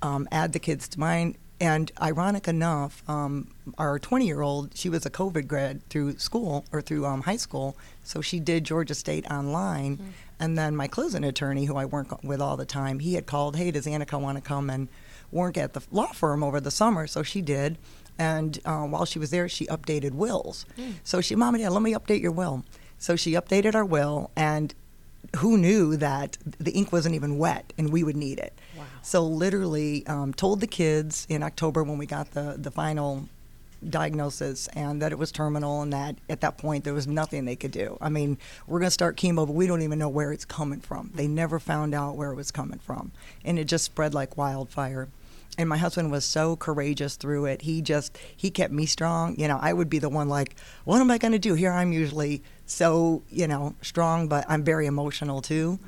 [0.00, 1.36] um, add the kids to mine.
[1.60, 6.64] And ironic enough, um, our 20 year old, she was a COVID grad through school
[6.72, 7.76] or through um, high school.
[8.02, 9.98] So she did Georgia State online.
[9.98, 10.10] Mm-hmm.
[10.40, 13.56] And then my closing attorney, who I work with all the time, he had called,
[13.56, 14.88] hey, does Annika want to come and
[15.30, 17.06] work at the law firm over the summer?
[17.06, 17.76] So she did.
[18.18, 20.64] And uh, while she was there, she updated wills.
[20.78, 20.94] Mm.
[21.04, 22.64] So she, mom and dad, let me update your will.
[22.98, 24.74] So she updated our will, and
[25.36, 28.58] who knew that the ink wasn't even wet and we would need it?
[28.80, 28.86] Wow.
[29.02, 33.28] So literally um, told the kids in October when we got the, the final
[33.88, 37.56] diagnosis and that it was terminal and that at that point there was nothing they
[37.56, 37.96] could do.
[38.00, 40.80] I mean, we're going to start chemo, but we don't even know where it's coming
[40.80, 41.10] from.
[41.14, 43.12] They never found out where it was coming from.
[43.44, 45.08] And it just spread like wildfire.
[45.58, 47.62] And my husband was so courageous through it.
[47.62, 49.38] He just, he kept me strong.
[49.38, 51.54] You know, I would be the one like, what am I going to do?
[51.54, 55.78] Here I'm usually so, you know, strong, but I'm very emotional too.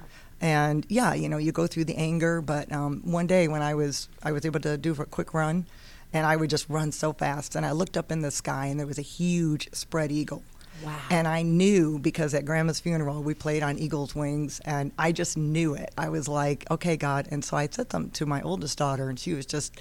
[0.43, 3.75] And yeah, you know, you go through the anger, but um, one day when I
[3.75, 5.67] was, I was able to do a quick run,
[6.13, 7.55] and I would just run so fast.
[7.55, 10.43] And I looked up in the sky, and there was a huge spread eagle.
[10.85, 10.99] Wow.
[11.11, 15.37] And I knew because at grandma's funeral we played on Eagle's Wings, and I just
[15.37, 15.95] knew it.
[15.97, 17.29] I was like, okay, God.
[17.31, 19.81] And so I said them to my oldest daughter, and she was just,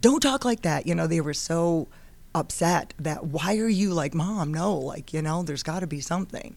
[0.00, 0.86] don't talk like that.
[0.86, 1.88] You know, they were so
[2.34, 4.54] upset that why are you like, mom?
[4.54, 6.56] No, like, you know, there's got to be something.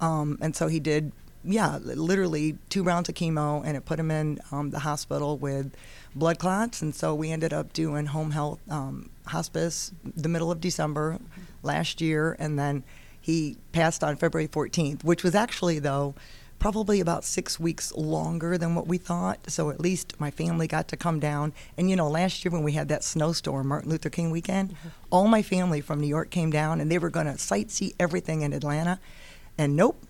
[0.00, 4.10] Um, and so he did, yeah, literally two rounds of chemo, and it put him
[4.10, 5.74] in um, the hospital with
[6.14, 10.60] blood clots, and so we ended up doing home health um, hospice the middle of
[10.60, 11.18] December
[11.62, 12.84] last year, and then
[13.20, 16.14] he passed on February 14th, which was actually though
[16.58, 19.50] probably about six weeks longer than what we thought.
[19.50, 21.54] So at least my family got to come down.
[21.78, 24.88] And you know, last year when we had that snowstorm, Martin Luther King weekend, mm-hmm.
[25.08, 28.42] all my family from New York came down, and they were going to sightsee everything
[28.42, 29.00] in Atlanta,
[29.56, 30.04] and nope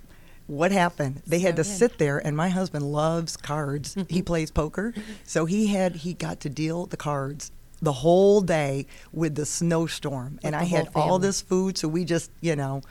[0.51, 1.23] what happened?
[1.27, 3.97] They had to sit there, and my husband loves cards.
[4.09, 4.93] he plays poker,
[5.25, 10.39] so he had he got to deal the cards the whole day with the snowstorm,
[10.43, 12.83] and the I had whole all this food, so we just, you know,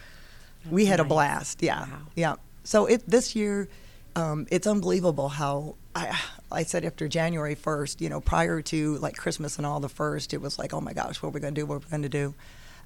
[0.72, 1.62] we had a blast.
[1.62, 1.88] Yeah, Wow.
[2.15, 2.36] yeah.
[2.63, 3.67] So it this year,
[4.15, 6.17] um, it's unbelievable how I
[6.52, 10.34] I said after January first, you know, prior to like Christmas and all the first,
[10.34, 11.65] it was like, oh my gosh, what are we gonna do?
[11.65, 12.34] What are we gonna do?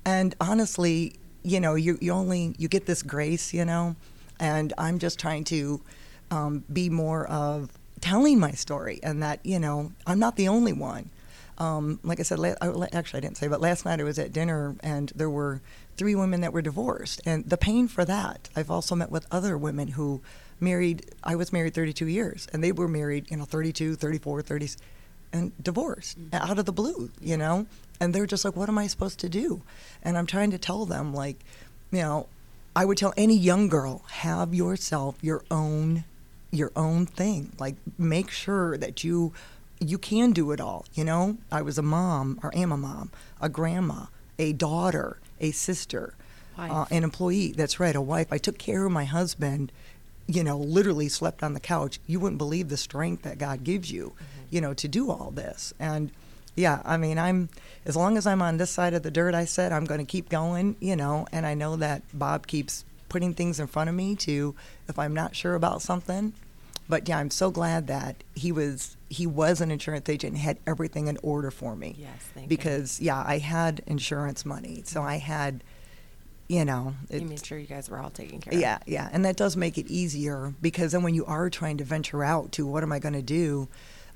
[0.03, 3.95] And honestly, you know, you you only you get this grace, you know,
[4.39, 5.81] and I'm just trying to
[6.31, 10.73] um, be more of telling my story, and that you know, I'm not the only
[10.73, 11.09] one.
[11.57, 14.17] Um, like I said, la- I, actually, I didn't say, but last night I was
[14.17, 15.61] at dinner and there were
[15.97, 18.49] three women that were divorced, and the pain for that.
[18.55, 20.21] I've also met with other women who
[20.59, 21.05] married.
[21.23, 24.69] I was married 32 years, and they were married, you know, 32, 34, 30,
[25.31, 27.67] and divorced out of the blue, you know.
[27.99, 29.61] And they're just like, "What am I supposed to do?"
[30.01, 31.37] And I'm trying to tell them, like,
[31.91, 32.27] you know,
[32.75, 36.05] I would tell any young girl, have yourself your own
[36.51, 37.51] your own thing.
[37.59, 39.33] Like make sure that you
[39.79, 41.37] you can do it all, you know?
[41.51, 44.05] I was a mom or am a mom, a grandma,
[44.39, 46.13] a daughter, a sister,
[46.71, 47.51] uh, an employee.
[47.51, 48.27] That's right, a wife.
[48.31, 49.71] I took care of my husband,
[50.27, 51.99] you know, literally slept on the couch.
[52.07, 54.13] You wouldn't believe the strength that God gives you,
[54.49, 55.73] you know, to do all this.
[55.79, 56.11] And
[56.55, 57.49] yeah, I mean, I'm
[57.85, 60.05] as long as I'm on this side of the dirt, I said I'm going to
[60.05, 63.95] keep going, you know, and I know that Bob keeps putting things in front of
[63.95, 64.55] me to
[64.87, 66.33] if I'm not sure about something.
[66.89, 70.57] But yeah, I'm so glad that he was he was an insurance agent and had
[70.67, 71.95] everything in order for me.
[71.97, 72.49] Yes, thank you.
[72.49, 75.63] because yeah, I had insurance money, so I had,
[76.49, 78.59] you know, You made sure you guys were all taken care of.
[78.59, 81.83] yeah, yeah, and that does make it easier because then when you are trying to
[81.85, 83.69] venture out to what am I going to do,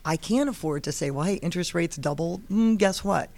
[0.08, 2.42] I can't afford to say, well, hey, interest rates doubled.
[2.50, 3.30] Mm, guess what?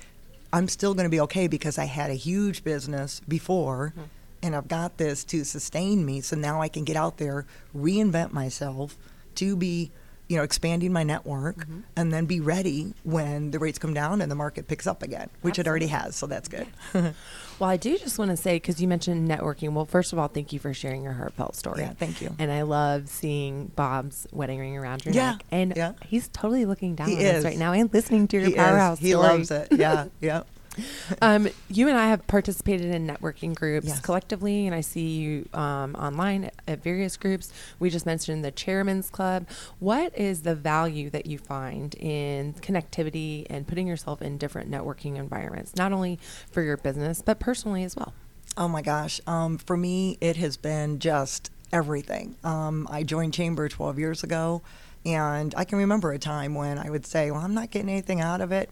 [0.54, 4.08] I'm still going to be okay because I had a huge business before, Mm-hmm.
[4.44, 6.22] and I've got this to sustain me.
[6.22, 8.96] So now I can get out there, reinvent myself
[9.36, 9.90] to be,
[10.30, 11.80] you know, expanding my network, Mm-hmm.
[11.98, 15.30] and then be ready when the rates come down and the market picks up again,
[15.42, 16.16] which it already has.
[16.16, 16.68] So that's good.
[16.94, 19.74] Well, I do just want to say because you mentioned networking.
[19.74, 21.82] Well, first of all, thank you for sharing your heartfelt story.
[21.82, 22.34] Yeah, thank you.
[22.40, 25.92] And I love seeing Bob's wedding ring around your Yeah, neck, and yeah.
[26.06, 28.58] he's totally looking down He on us right now and listening to your he is.
[28.58, 29.28] powerhouse He story.
[29.28, 29.68] loves it.
[29.72, 30.44] Yeah, yeah.
[31.22, 34.00] um, you and I have participated in networking groups Yes.
[34.00, 37.52] collectively, and I see you um, online at, at various groups.
[37.80, 39.48] We just mentioned the Chairman's Club.
[39.80, 45.18] What is the value that you find in connectivity and putting yourself in different networking
[45.18, 46.20] environments, not only
[46.52, 48.14] for your business but personally as well?
[48.58, 49.22] Oh my gosh.
[49.28, 52.36] Um, for me, it has been just everything.
[52.44, 54.62] Um, I joined Chamber 12 years ago,
[55.06, 58.20] and I can remember a time when I would say, Well, I'm not getting anything
[58.22, 58.70] out of it.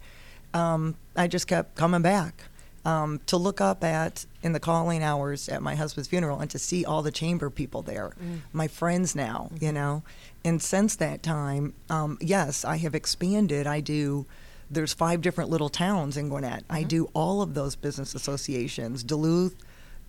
[0.53, 2.43] Um, I just kept coming back.
[2.85, 6.57] Um, to look up at in the calling hours at my husband's funeral and to
[6.57, 8.13] see all the chamber people there,
[8.53, 10.03] my friends now, you know.
[10.45, 13.67] And since that time, um, yes, I have expanded.
[13.67, 14.25] I do
[14.69, 16.63] there's five different little towns in Gwinnett.
[16.69, 19.55] I do all of those business associations: Duluth,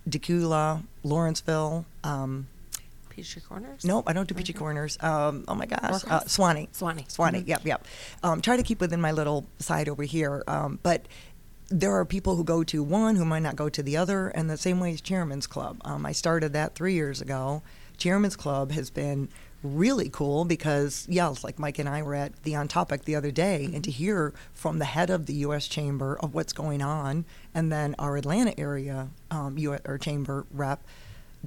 [0.07, 1.85] Dacula, Lawrenceville.
[2.03, 2.47] Um,
[3.19, 3.83] Peachtree Corners?
[3.83, 4.97] nope, I don't do Peachy Corners.
[5.01, 6.21] Um, oh my gosh, uh?
[6.21, 6.69] Suwanee.
[6.71, 7.07] Suwanee.
[7.07, 7.43] Suwanee.
[7.43, 7.47] Mhm.
[7.47, 7.87] Yep, yep.
[8.23, 11.05] Um, try to keep within my little side over here, um, but.
[11.71, 14.49] There are people who go to one who might not go to the other, and
[14.49, 15.79] the same way as Chairman's Club.
[15.85, 17.61] Um, I started that three years ago.
[17.95, 19.29] Chairman's Club has been
[19.61, 23.15] really cool because, yeah, it's like Mike and I were at the On Topic the
[23.15, 25.67] other day, and to hear from the head of the U.S.
[25.67, 29.81] Chamber of what's going on, and then our Atlanta area um, U.S.
[29.85, 30.83] or Chamber rep,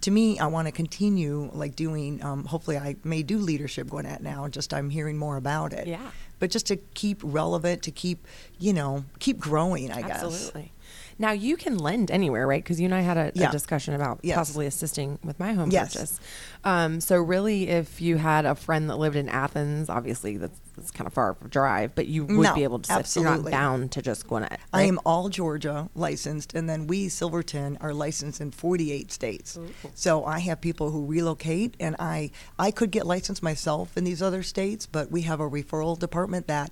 [0.00, 2.22] to me, I want to continue like doing.
[2.24, 4.48] Um, hopefully, I may do leadership Gwinnett now.
[4.48, 5.86] Just I'm hearing more about it.
[5.86, 6.10] Yeah.
[6.38, 8.26] But just to keep relevant, to keep
[8.58, 9.92] you know, keep growing.
[9.92, 10.24] I guess.
[10.24, 10.72] Absolutely.
[11.18, 12.62] Now you can lend anywhere, right?
[12.62, 14.36] Because you and I had a, a discussion about Yes.
[14.36, 15.94] possibly assisting with my home Yes.
[15.94, 16.20] purchase.
[16.64, 20.90] Um, so really, if you had a friend that lived in Athens, obviously that's, that's
[20.90, 22.92] kind of far of a drive, but you would No, be able to.
[23.04, 24.60] sit- You're not bound to just Gwinnett.
[24.72, 29.58] I am all Georgia licensed, and then we Silverton are licensed in 48 states.
[29.94, 34.22] So I have people who relocate, and I I could get licensed myself in these
[34.22, 36.70] other states, but we have a referral department that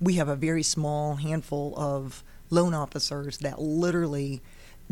[0.00, 4.42] we have a very small handful of loan officers that literally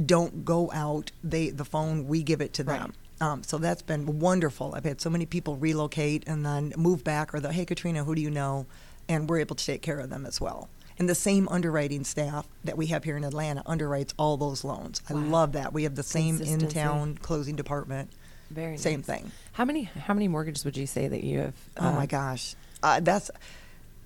[0.05, 1.11] don't go out.
[1.23, 2.95] They the phone we give it to them.
[3.21, 4.75] Um, so that's been wonderful.
[4.75, 8.15] I've had so many people relocate and then move back, or the hey Katrina, who
[8.15, 8.67] do you know?
[9.09, 10.69] And we're able to take care of them as well.
[10.99, 15.01] And the same underwriting staff that we have here in Atlanta underwrites all those loans.
[15.09, 15.73] I love that.
[15.73, 18.11] We have the same in-town closing department.
[18.51, 19.07] Very same nice.
[19.07, 19.33] thing.
[19.53, 21.55] How many how many mortgages would you say that you have?
[21.77, 23.31] Oh uh, my gosh, uh, that's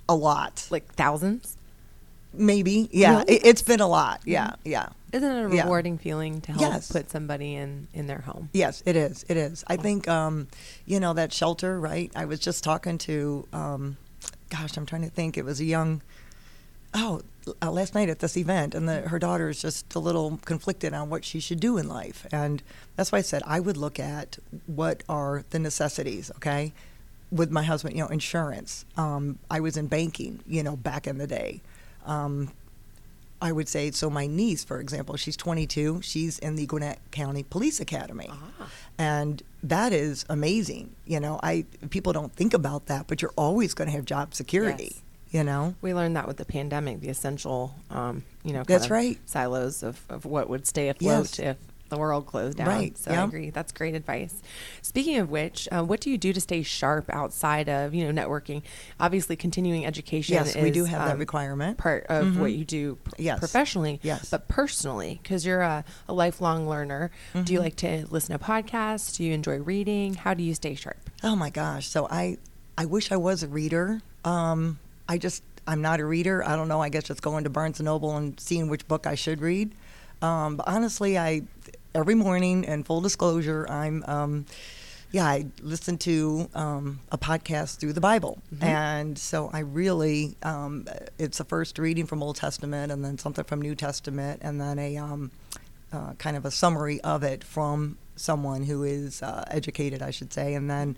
[0.09, 0.67] a lot.
[0.71, 1.57] Like thousands?
[2.35, 3.19] Maybe, yeah.
[3.21, 3.35] Really?
[3.35, 4.21] It, it's been a lot.
[4.25, 4.89] Yeah, yeah.
[5.13, 5.63] Isn't it a Yeah.
[5.65, 6.91] rewarding feeling to help Yes.
[6.91, 8.49] put somebody in in their home?
[8.53, 9.25] Yes, it is.
[9.29, 9.65] It is.
[9.67, 10.49] I think, um,
[10.87, 12.11] you know, that shelter, right?
[12.17, 13.97] I was just talking to, um,
[14.49, 15.37] gosh, I'm trying to think.
[15.37, 16.01] It was a young,
[16.95, 17.21] oh,
[17.61, 20.95] uh, last night at this event, and the, her daughter is just a little conflicted
[20.95, 22.27] on what she should do in life.
[22.33, 22.63] And
[22.97, 26.73] that's why I said I would look at what are the necessities, okay?
[27.31, 28.87] With my husband, you know, insurance.
[28.97, 31.61] Um, I was in banking, you know, back in the day.
[32.07, 32.51] Um,
[33.41, 36.01] I would say, so my niece, for example, she's 22.
[36.03, 38.31] She's in the Gwinnett County Police Academy.
[38.99, 40.95] And that is amazing.
[41.07, 44.33] You know, I people don't think about that, but you're always going to have job
[44.35, 44.93] security.
[44.95, 45.03] Yes.
[45.33, 48.85] You know, We learned that with the pandemic, the essential, um, you know, kind That's
[48.85, 49.19] of right.
[49.25, 51.39] silos of, of what would stay afloat Yes.
[51.39, 51.57] if
[51.93, 52.67] the world closed down.
[52.69, 53.51] Right, So I agree.
[53.51, 54.41] That's great advice.
[54.81, 58.27] Speaking of which, uh, what do you do to stay sharp outside of, you know,
[58.27, 58.63] networking?
[58.99, 61.77] Obviously, continuing education Yes, we do is, have that um, requirement.
[61.79, 62.39] Part of Mhm.
[62.39, 63.39] what you do p- Yes.
[63.39, 64.01] professionally.
[64.03, 64.31] Yes.
[64.31, 67.63] But personally, because you're a, a lifelong learner, do you Mm-hmm.
[67.65, 69.15] like to listen to podcasts?
[69.17, 70.15] Do you enjoy reading?
[70.15, 70.97] How do you stay sharp?
[71.23, 71.87] Oh my gosh!
[71.89, 72.39] So I,
[72.79, 74.01] I wish I was a reader.
[74.25, 74.79] Um,
[75.09, 76.43] I just I'm not a reader.
[76.45, 76.81] I don't know.
[76.81, 79.75] I guess just going to Barnes and Noble and seeing which book I should read.
[80.23, 81.43] Um, but honestly, I
[81.95, 84.05] every morning, and full disclosure, I'm.
[84.07, 84.47] Um,
[85.11, 90.87] yeah, I listen to um, a podcast through the Bible, and so I really um,
[91.19, 94.79] it's a first reading from Old Testament, and then something from New Testament, and then
[94.79, 95.31] a um,
[95.93, 100.33] uh, kind of a summary of it from someone who is uh, educated, I should
[100.33, 100.97] say, and then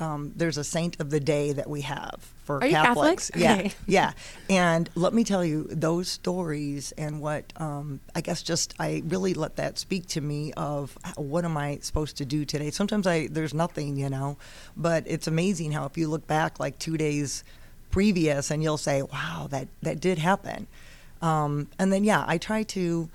[0.00, 3.18] um, there's a saint of the day that we have for Are you Catholic?
[3.18, 3.30] Catholics.
[3.36, 3.72] Yeah, Okay.
[3.86, 4.12] yeah.
[4.50, 9.34] And let me tell you, those stories and what um, I guess just I really
[9.34, 12.70] let that speak to me of what am I supposed to do today.
[12.70, 14.36] Sometimes I there's nothing, you know,
[14.76, 17.44] but it's amazing how if you look back like two days
[17.90, 20.66] previous and you'll say, wow, that that did happen.
[21.22, 23.08] Um, and then yeah, I try to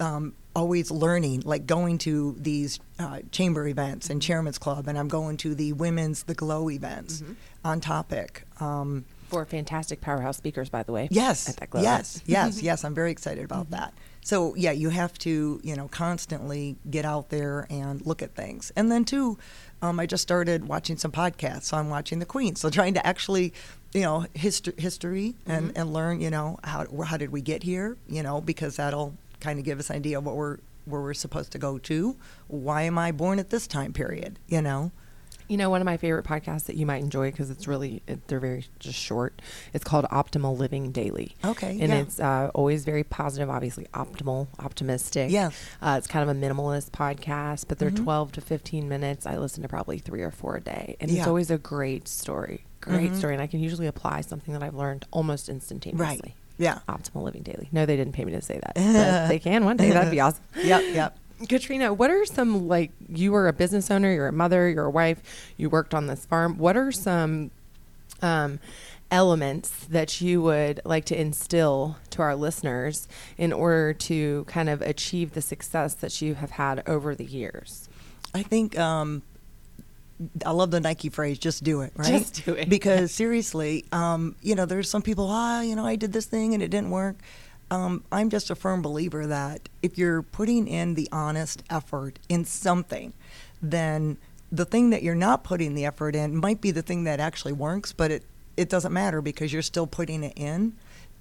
[0.00, 5.08] um, always learning, like going to these uh, chamber events and chairman's club, and I'm
[5.08, 7.22] going to the women's the glow events
[7.64, 8.44] on topic.
[8.60, 11.08] Um, For fantastic powerhouse speakers, by the way.
[11.10, 11.48] Yes.
[11.48, 12.22] At that Glow yes.
[12.26, 12.62] yes.
[12.62, 12.84] Yes.
[12.84, 13.92] I'm very excited about that.
[14.22, 18.72] So yeah, you have to you know constantly get out there and look at things,
[18.74, 19.38] and then too,
[19.82, 21.64] um, I just started watching some podcasts.
[21.64, 22.56] So I'm watching The Queen.
[22.56, 23.52] So trying to actually,
[23.92, 27.98] you know, history history and and learn you know how how did we get here?
[28.08, 29.12] You know because that'll
[29.44, 32.16] kind of give us an idea of what we're where we're supposed to go to.
[32.48, 34.38] Why am I born at this time period?
[34.48, 34.90] You know.
[35.46, 38.28] You know, one of my favorite podcasts that you might enjoy because it's really it,
[38.28, 39.42] they're very just short.
[39.74, 41.36] It's called Optimal Living Daily.
[41.44, 41.96] Okay, and yeah.
[42.00, 43.50] it's uh, always very positive.
[43.50, 45.30] Obviously, optimal, optimistic.
[45.30, 45.50] Yeah.
[45.82, 48.04] uh, it's kind of a minimalist podcast, but they're Mhm.
[48.04, 49.26] twelve to fifteen minutes.
[49.26, 52.64] I listen to probably three or four a day, and it's always a great story.
[52.80, 53.16] Great Mhm.
[53.18, 56.06] story, and I can usually apply something that I've learned almost instantaneously.
[56.24, 56.34] Right.
[56.58, 56.78] Yeah.
[56.88, 57.68] Optimal Living Daily.
[57.72, 59.90] No, they didn't pay me to say that, but they can one day.
[59.90, 60.44] That'd be awesome.
[60.56, 60.82] Yep.
[60.94, 61.18] Yep.
[61.48, 64.90] Katrina, what are some like you were a business owner, you're a mother, you're a
[64.90, 66.56] wife, you worked on this farm.
[66.58, 67.50] What are some
[68.22, 68.60] um,
[69.10, 74.80] elements that you would like to instill to our listeners in order to kind of
[74.80, 77.88] achieve the success that you have had over the years?
[78.32, 79.22] I think um,
[80.44, 82.12] I love the Nike phrase, just do it, right?
[82.12, 82.68] Just do it.
[82.68, 86.54] Because seriously, um, you know, there's some people, ah, you know, I did this thing
[86.54, 87.16] and it didn't work.
[87.70, 92.44] Um, I'm just a firm believer that if you're putting in the honest effort in
[92.44, 93.12] something,
[93.60, 94.18] then
[94.52, 97.52] the thing that you're not putting the effort in might be the thing that actually
[97.52, 98.22] works, but it,
[98.56, 100.74] it doesn't matter because you're still putting it in.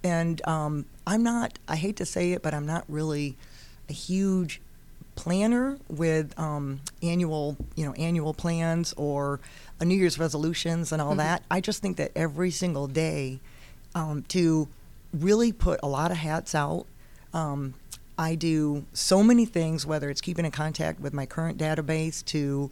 [0.04, 3.38] And um, I'm not, I hate to say it, but I'm not really
[3.90, 4.62] a huge
[5.16, 9.40] planner with um, annual, you know, annual plans or
[9.80, 11.44] a New Year's resolutions and all that.
[11.52, 13.40] I just think that every single day
[13.96, 14.68] um, to
[15.14, 16.86] really put a lot of hats out.
[17.34, 17.76] Um,
[18.18, 22.72] I do so many things, whether it's keeping in contact with my current database to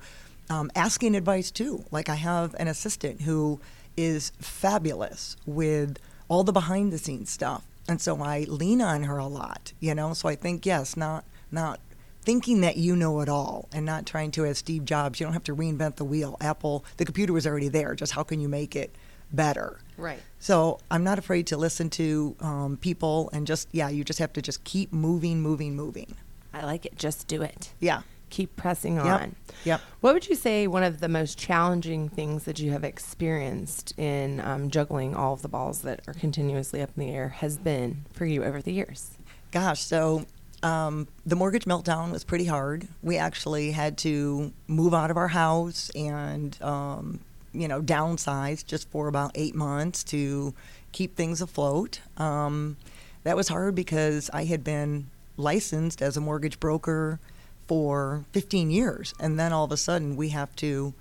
[0.49, 1.83] um, asking advice too.
[1.91, 3.59] Like I have an assistant who
[3.97, 7.63] is fabulous with all the behind the scenes stuff.
[7.87, 10.13] And so I lean on her a lot, you know.
[10.13, 11.79] So I think yes, not not
[12.21, 15.33] thinking that you know it all and not trying to as Steve Jobs, you don't
[15.33, 16.37] have to reinvent the wheel.
[16.41, 18.95] Apple, the computer was already there, just how can you make it
[19.31, 19.79] better?
[19.97, 20.19] Right.
[20.39, 24.33] So I'm not afraid to listen to um, people and just yeah, you just have
[24.33, 26.15] to just keep moving, moving, moving.
[26.53, 26.95] I like it.
[26.97, 27.71] Just do it.
[27.79, 28.01] Yeah.
[28.29, 29.05] Keep pressing Yep.
[29.05, 29.35] on.
[29.65, 29.81] Yep.
[30.01, 34.39] What would you say one of the most challenging things that you have experienced in
[34.41, 38.05] um, juggling all of the balls that are continuously up in the air has been
[38.13, 39.11] for you over the years?
[39.51, 40.25] Gosh, so
[40.63, 42.87] um, the mortgage meltdown was pretty hard.
[43.01, 47.19] We actually had to move out of our house and, um,
[47.53, 50.53] you know, downsize just for about eight months to
[50.91, 52.01] keep things afloat.
[52.17, 52.77] Um,
[53.23, 55.07] that was hard because I had been
[55.37, 57.19] licensed as a mortgage broker
[57.67, 60.93] for 15 years, and then all of a sudden we have to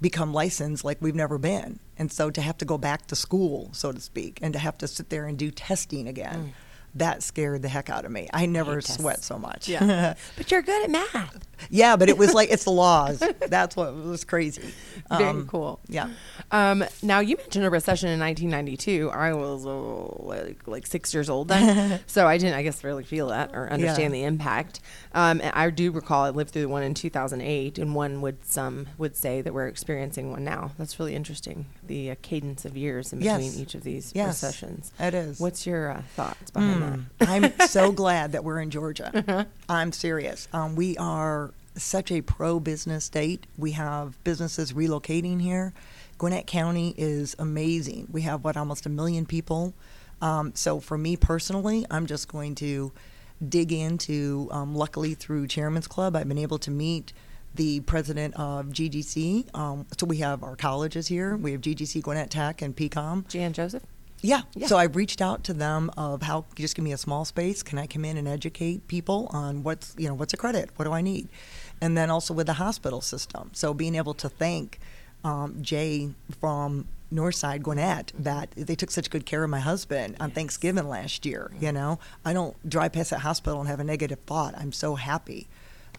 [0.00, 1.78] become licensed like we've never been.
[1.96, 4.78] And so to have to go back to school, so to speak, and to have
[4.78, 6.54] to sit there and do testing again,
[6.94, 8.28] that scared the heck out of me.
[8.32, 8.96] I never tests.
[9.00, 9.68] sweat so much.
[9.68, 10.14] Yeah.
[10.36, 11.46] but you're good at math.
[11.70, 13.22] yeah, but it was like it's the laws.
[13.48, 14.74] That's what was crazy.
[15.10, 15.80] Very Um, cool.
[15.88, 16.10] Yeah.
[16.50, 19.10] Um, now you mentioned a recession in 1992.
[19.10, 23.04] I was uh, like, like six years old then, so I didn't, I guess, really
[23.04, 24.20] feel that or understand Yeah.
[24.20, 24.80] the impact.
[25.14, 28.86] Um, and I do recall I lived through one in 2008, and one would some
[28.98, 30.72] would say that we're experiencing one now.
[30.78, 31.66] That's really interesting.
[31.86, 33.58] The uh, cadence of years in between Yes.
[33.58, 34.92] each of these Yes, recessions.
[34.98, 35.40] it is.
[35.40, 36.81] What's your uh, thoughts behind
[37.18, 37.28] that?
[37.28, 39.46] I'm so glad that we're in Georgia.
[39.68, 40.48] I'm serious.
[40.52, 43.46] Um, we are such a pro business state.
[43.56, 45.72] We have businesses relocating here.
[46.18, 48.08] Gwinnett County is amazing.
[48.10, 49.74] We have, what, almost a million people.
[50.20, 52.92] Um, so for me personally, I'm just going to
[53.48, 57.12] dig into, um, luckily through Chairman's Club, I've been able to meet
[57.54, 59.54] the president of GGC.
[59.56, 61.36] Um, so we have our colleges here.
[61.36, 63.26] We have GGC, Gwinnett Tech, and PCOM.
[63.28, 63.82] Jann Joseph.
[64.22, 64.42] Yeah.
[64.54, 64.68] Yeah.
[64.68, 67.62] So I've reached out to them of how just give me a small space.
[67.62, 70.70] Can I come in and educate people on what's you know what's a credit?
[70.76, 71.28] What do I need?
[71.80, 73.50] And then also with the hospital system.
[73.52, 74.78] So being able to thank
[75.24, 76.10] um, Jay
[76.40, 81.26] from Northside Gwinnett that they took such good care of my husband on Thanksgiving last
[81.26, 81.50] year.
[81.60, 84.54] You know, I don't drive past that hospital and have a negative thought.
[84.56, 85.48] I'm so happy.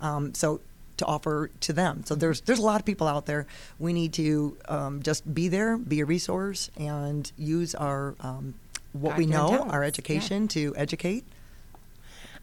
[0.02, 0.62] Um, so
[1.04, 2.04] to offer to them.
[2.06, 3.45] So there's there's a lot of people out there.
[3.80, 8.56] We need to um, just be there, be a resource, and use our um,
[8.93, 9.88] what God we know, talents, our yeah.
[9.88, 11.26] education to educate.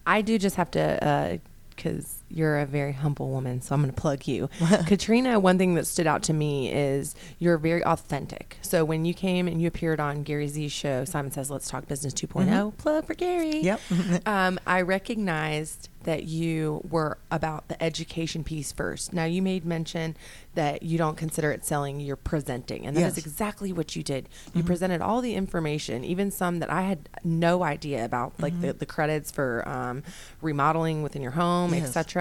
[0.05, 1.39] I do just have to,
[1.75, 4.49] because you're a very humble woman, so I'm going to plug you.
[4.87, 8.57] Katrina, one thing that stood out to me is you're very authentic.
[8.61, 11.87] So when you came and you appeared on Gary Z's show, Simon Says Let's Talk
[11.87, 13.59] Business 2.0, plug for Gary.
[13.61, 13.79] Yep.
[14.25, 19.13] um, I recognized that you were about the education piece first.
[19.13, 20.17] Now, you made mention
[20.55, 22.87] that you don't consider it selling, you're presenting.
[22.87, 23.25] And that is Yes.
[23.25, 24.27] exactly what you did.
[24.55, 28.73] You presented all the information, even some that I had no idea about, like the,
[28.73, 30.01] the credits for um,
[30.41, 31.95] remodeling within your home, Yes.
[31.95, 32.20] etc.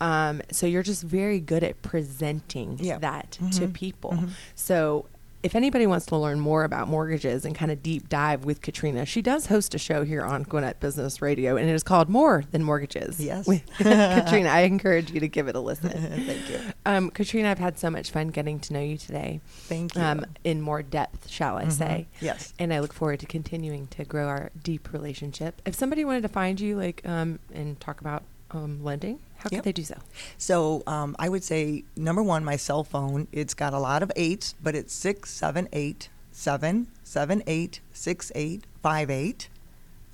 [0.00, 2.98] Um, so you're just very good at presenting Yeah.
[2.98, 4.18] that to people.
[4.54, 5.06] So
[5.42, 9.04] if anybody wants to learn more about mortgages and kind of deep dive with Katrina,
[9.04, 12.44] she does host a show here on Gwinnett Business Radio, and it is called More
[12.52, 13.18] Than Mortgages.
[13.18, 13.44] Yes.
[13.48, 14.48] with Katrina.
[14.50, 15.90] I encourage you to give it a listen.
[16.26, 16.60] Thank you.
[16.86, 19.40] Um, Katrina, I've had so much fun getting to know you today.
[19.48, 20.00] Thank you.
[20.02, 22.06] Um, in more depth, shall I say?
[22.20, 22.54] Yes.
[22.60, 25.60] And I look forward to continuing to grow our deep relationship.
[25.64, 28.22] If somebody wanted to find you, like, um, and talk about
[28.52, 29.58] um, lending, how Yep.
[29.58, 29.96] could they do so?
[30.38, 33.26] So um, I would say number one, my cell phone.
[33.32, 38.32] It's got a lot of eights, but it's six seven eight seven seven eight six
[38.34, 39.48] eight five eight.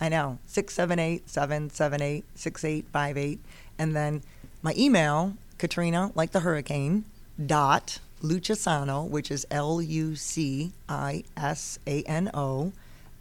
[0.01, 3.39] I know six seven eight seven seven eight six eight five eight,
[3.79, 4.23] and then
[4.63, 7.05] my email Katrina like the hurricane
[7.45, 12.73] dot Lucisano, which is L U C I S A N O,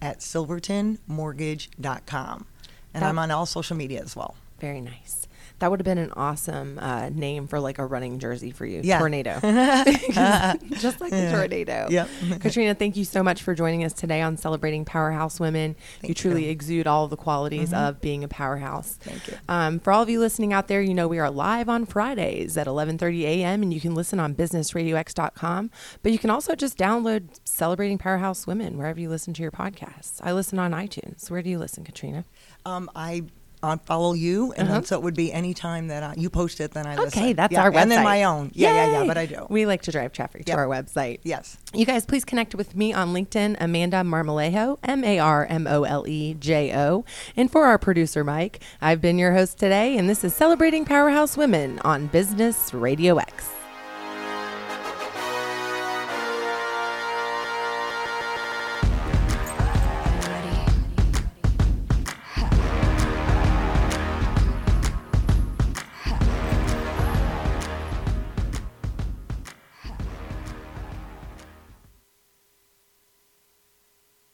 [0.02, 2.46] at silvertonmortgage.com.
[2.94, 4.36] And That- I'm on all social media as well.
[4.60, 5.28] Very nice.
[5.60, 8.82] That would have been an awesome uh, name for like a running jersey for you.
[8.84, 9.00] Yeah.
[9.00, 9.40] Tornado.
[10.80, 11.88] Just like the tornado.
[11.90, 12.10] Yep.
[12.40, 15.76] Katrina, thank you so much for joining us today on Celebrating Powerhouse Women.
[16.04, 16.46] you truly you.
[16.48, 16.52] Mm-hmm.
[16.52, 18.94] exude all the qualities of being a powerhouse.
[18.96, 19.38] Thank you.
[19.50, 22.58] Um, for all of you listening out there, you know we are live on Fridays
[22.58, 23.64] at 11:30 a.m.
[23.64, 25.72] and you can listen on businessradiox.com.
[26.04, 30.20] But you can also just download Celebrating Powerhouse Women wherever you listen to your podcasts.
[30.22, 31.30] I listen on iTunes.
[31.30, 32.26] Where do you listen, Katrina?
[32.66, 33.24] Um, I
[33.68, 34.82] uh, follow you, and Uh-huh.
[34.84, 37.20] so it would be any time that I, you post it, then I listen.
[37.22, 37.82] Okay, that's Yeah, our website.
[37.84, 38.52] And then my own.
[38.54, 39.46] Yeah, yeah, yeah, but I do.
[39.50, 40.58] We like to drive traffic to Yep.
[40.58, 41.20] our website.
[41.24, 41.58] yes.
[41.74, 45.84] You guys, please connect with me on LinkedIn, Amanda Marmolejo, M A R M O
[45.84, 47.06] L E J O.
[47.36, 51.36] And for our producer, Mike, I've been your host today, and this is Celebrating Powerhouse
[51.38, 53.50] Women on Business Radio X.